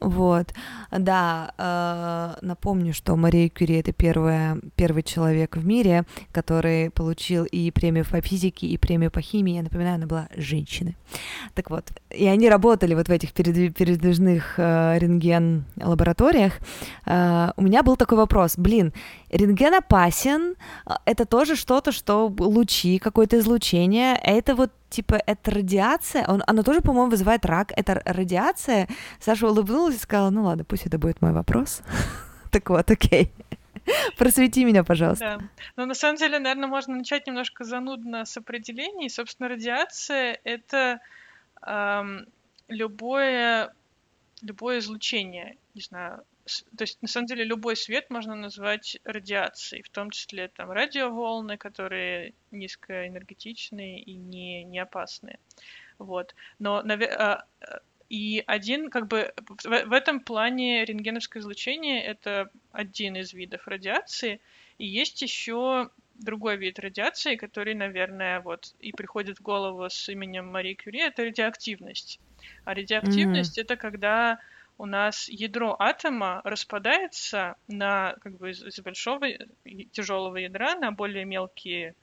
[0.00, 0.54] Вот,
[0.90, 7.70] да, э, напомню, что Мария Кюри это первая, первый человек в мире, который получил и
[7.70, 9.56] премию по физике, и премию по химии.
[9.56, 10.96] Я напоминаю, она была женщиной.
[11.54, 16.54] Так вот, и они работали вот в этих передвижных э, рентген-лабораториях.
[17.04, 18.94] Э, у меня был такой вопрос, блин,
[19.30, 20.54] рентген опасен,
[21.04, 26.80] это тоже что-то, что лучи, какое-то излучение, это вот типа, это радиация, он, она тоже,
[26.80, 28.88] по-моему, вызывает рак, это радиация.
[29.20, 31.82] Саша улыбнулась и сказала, ну ладно, пусть это будет мой вопрос.
[32.50, 33.32] Так вот, окей.
[34.18, 35.38] Просвети меня, пожалуйста.
[35.38, 35.48] Да.
[35.76, 39.08] Ну, на самом деле, наверное, можно начать немножко занудно с определений.
[39.08, 41.00] Собственно, радиация— это
[41.64, 42.26] эм,
[42.68, 43.72] любое,
[44.42, 46.24] любое излучение, не знаю,
[46.76, 51.56] то есть, на самом деле, любой свет можно назвать радиацией, в том числе там радиоволны,
[51.56, 55.38] которые низкоэнергетичные и не, не опасные.
[55.98, 56.34] Вот.
[56.58, 57.44] Но а,
[58.08, 64.40] и один, как бы, в, в этом плане рентгеновское излучение— это один из видов радиации,
[64.78, 70.46] и есть еще другой вид радиации, который, наверное, вот и приходит в голову с именем
[70.48, 72.20] Марии Кюри, это радиоактивность.
[72.64, 73.62] А радиоактивность mm-hmm.
[73.62, 74.40] это когда
[74.80, 79.26] у нас ядро атома распадается на как бы из, из большого
[79.92, 81.94] тяжелого ядра на более мелкие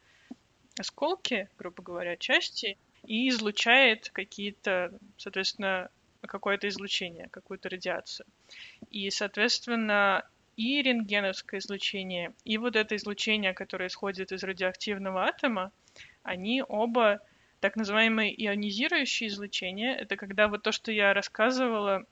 [0.78, 5.90] осколки, грубо говоря, части, и излучает какие-то, соответственно,
[6.22, 8.28] какое-то излучение, какую-то радиацию.
[8.92, 15.72] И, соответственно, и рентгеновское излучение, и вот это излучение, которое исходит из радиоактивного атома,
[16.22, 17.22] они оба
[17.60, 19.96] так называемые ионизирующие излучения.
[19.96, 22.06] Это когда вот то, что я рассказывала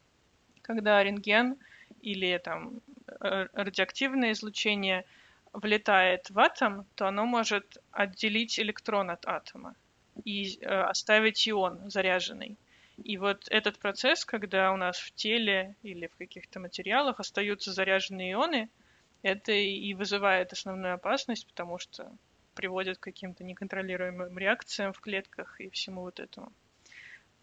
[0.66, 1.58] когда рентген
[2.02, 5.06] или там э, радиоактивное излучение
[5.54, 9.76] влетает в атом, то оно может отделить электрон от атома
[10.24, 12.58] и э, оставить ион заряженный.
[13.04, 18.32] И вот этот процесс, когда у нас в теле или в каких-то материалах остаются заряженные
[18.34, 18.70] ионы,
[19.22, 22.12] это и вызывает основную опасность, потому что
[22.54, 26.52] приводит к каким-то неконтролируемым реакциям в клетках и всему вот этому.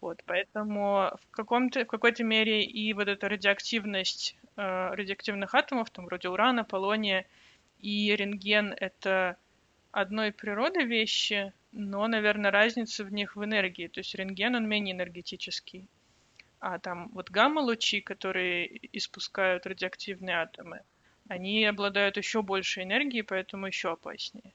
[0.03, 6.03] Вот, поэтому в, каком-то, в какой-то мере и вот эта радиоактивность э, радиоактивных атомов, там
[6.07, 7.25] вроде урана, полония
[7.79, 9.37] и рентген— это
[9.91, 13.87] одной природы вещи, но, наверное, разница в них в энергии.
[13.87, 15.87] То есть рентген, он менее энергетический.
[16.59, 20.81] А там вот гамма-лучи, которые испускают радиоактивные атомы,
[21.29, 24.51] они обладают еще большей энергией, поэтому еще опаснее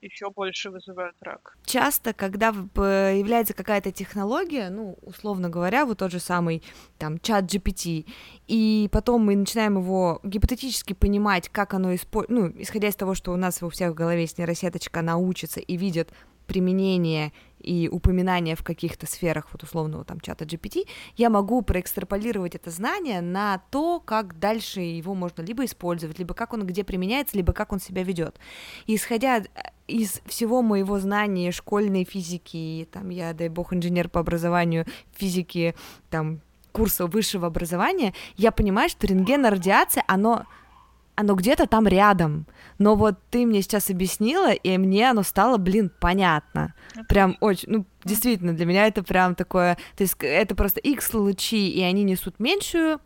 [0.00, 1.56] еще больше вызывают рак.
[1.64, 6.62] Часто, когда появляется какая-то технология, ну, условно говоря, вот тот же самый
[6.98, 8.06] там чат GPT,
[8.46, 13.32] и потом мы начинаем его гипотетически понимать, как оно использует, ну, исходя из того, что
[13.32, 16.12] у нас у всех в голове есть нейросеточка, она учится и видит
[16.48, 22.70] применение и упоминание в каких-то сферах, вот условного там чата GPT, я могу проэкстраполировать это
[22.70, 27.52] знание на то, как дальше его можно либо использовать, либо как он где применяется, либо
[27.52, 28.36] как он себя ведет.
[28.86, 29.42] Исходя
[29.86, 35.74] из всего моего знания школьной физики, там я, дай бог, инженер по образованию физики,
[36.10, 36.40] там
[36.72, 40.44] курса высшего образования, я понимаю, что рентген радиация, оно
[41.18, 42.46] оно где-то там рядом.
[42.78, 46.74] Но вот ты мне сейчас объяснила, и мне оно стало, блин, понятно.
[47.08, 51.82] Прям очень, ну, действительно, для меня это прям такое, то есть это просто X-лучи, и
[51.82, 53.00] они несут меньшую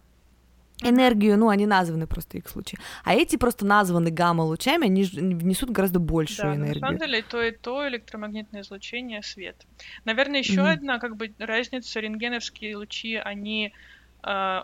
[0.83, 6.51] энергию, ну, они названы просто X-лучи, а эти просто названы гамма-лучами, они несут гораздо большую
[6.51, 6.81] да, энергию.
[6.81, 9.57] на самом деле, то и то электромагнитное излучение, свет.
[10.05, 10.73] Наверное, еще mm-hmm.
[10.73, 13.73] одна, как бы, разница, рентгеновские лучи, они
[14.25, 14.63] э,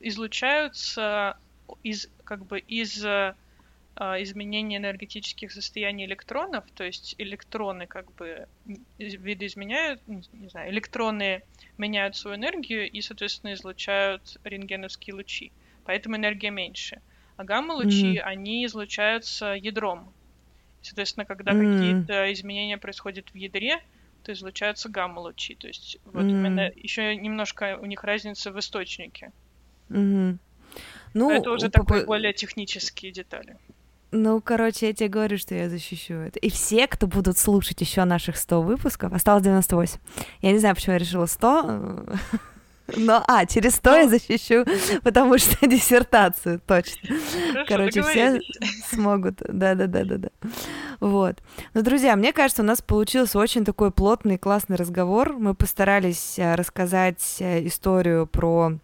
[0.00, 1.38] излучаются
[1.82, 3.04] из как бы из
[3.98, 8.46] э, изменения энергетических состояний электронов, то есть электроны как бы
[8.98, 11.42] видоизменяют, не знаю, электроны
[11.76, 15.52] меняют свою энергию и, соответственно, излучают рентгеновские лучи.
[15.84, 17.00] Поэтому энергия меньше.
[17.36, 18.20] А гамма-лучи, mm-hmm.
[18.20, 20.12] они излучаются ядром.
[20.82, 21.78] Соответственно, когда mm-hmm.
[21.78, 23.80] какие-то изменения происходят в ядре,
[24.22, 25.54] то излучаются гамма-лучи.
[25.54, 26.30] То есть вот mm-hmm.
[26.30, 29.32] именно еще немножко у них разница в источнике.
[29.88, 30.38] Mm-hmm.
[31.14, 31.84] Ну, это уже по...
[31.84, 33.56] такие более технические детали.
[34.10, 36.38] Ну, короче, я тебе говорю, что я защищу это.
[36.38, 39.98] И все, кто будут слушать еще наших 100 выпусков, осталось 98.
[40.40, 41.62] Я не знаю, почему я решила 100,
[42.96, 44.64] но, а, через 100 я защищу,
[45.02, 47.16] потому что диссертацию, точно.
[47.52, 48.40] Хорошо, Короче, все
[48.86, 49.42] смогут.
[49.46, 50.30] Да-да-да-да-да.
[51.00, 51.42] Вот.
[51.74, 55.34] Ну, друзья, мне кажется, у нас получился очень такой плотный, классный разговор.
[55.34, 58.78] Мы постарались э, рассказать э, историю про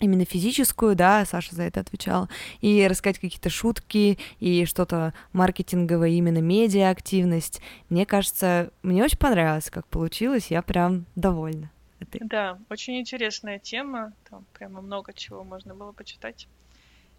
[0.00, 2.28] именно физическую, да, Саша за это отвечала,
[2.60, 7.60] и рассказать какие-то шутки и что-то маркетинговое, именно медиа-активность.
[7.88, 11.70] Мне кажется, мне очень понравилось, как получилось, я прям довольна.
[12.00, 12.20] Этой.
[12.24, 16.48] Да, очень интересная тема, там прямо много чего можно было почитать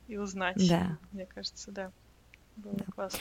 [0.07, 0.67] и узнать.
[0.67, 0.97] Да.
[1.11, 1.91] Мне кажется, да,
[2.57, 2.85] было да.
[2.93, 3.19] классно.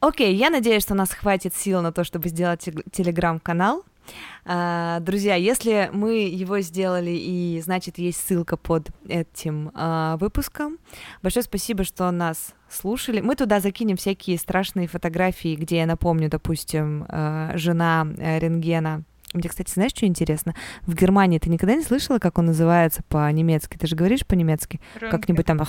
[0.00, 3.84] Окей, я надеюсь, что у нас хватит сил на то, чтобы сделать телеграм-канал.
[4.44, 10.78] Uh, друзья, если мы его сделали и значит есть ссылка под этим uh, выпуском,
[11.22, 13.20] большое спасибо, что нас слушали.
[13.20, 19.04] Мы туда закинем всякие страшные фотографии, где я напомню, допустим, uh, жена рентгена.
[19.32, 20.54] Мне, кстати, знаешь, что интересно?
[20.82, 23.76] В Германии ты никогда не слышала, как он называется по-немецки?
[23.76, 24.80] Ты же говоришь по-немецки?
[25.00, 25.60] Как-нибудь там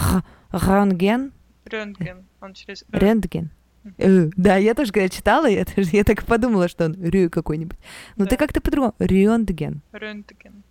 [0.52, 1.32] рентген?
[1.66, 2.26] Рентген.
[2.42, 2.86] Он через...
[2.92, 3.50] Рентген.
[3.98, 7.78] Э, да, я тоже когда читала, я, я так и подумала, что он рю какой-нибудь.
[8.16, 8.32] Но да.
[8.32, 8.96] ты как-то по-другому.
[9.00, 9.82] Рентген.
[9.92, 10.64] Рентген.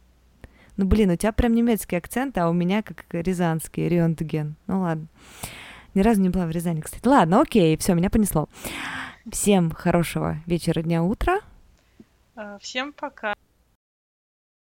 [0.77, 4.57] Ну, блин, у тебя прям немецкий акцент, а у меня как рязанский, рентген.
[4.67, 5.07] Ну, ладно.
[5.95, 7.07] Ни разу не была в Рязани, кстати.
[7.07, 8.49] Ладно, окей, все, меня понесло.
[9.31, 11.39] Всем хорошего вечера, дня, утра.
[12.61, 13.34] Всем пока.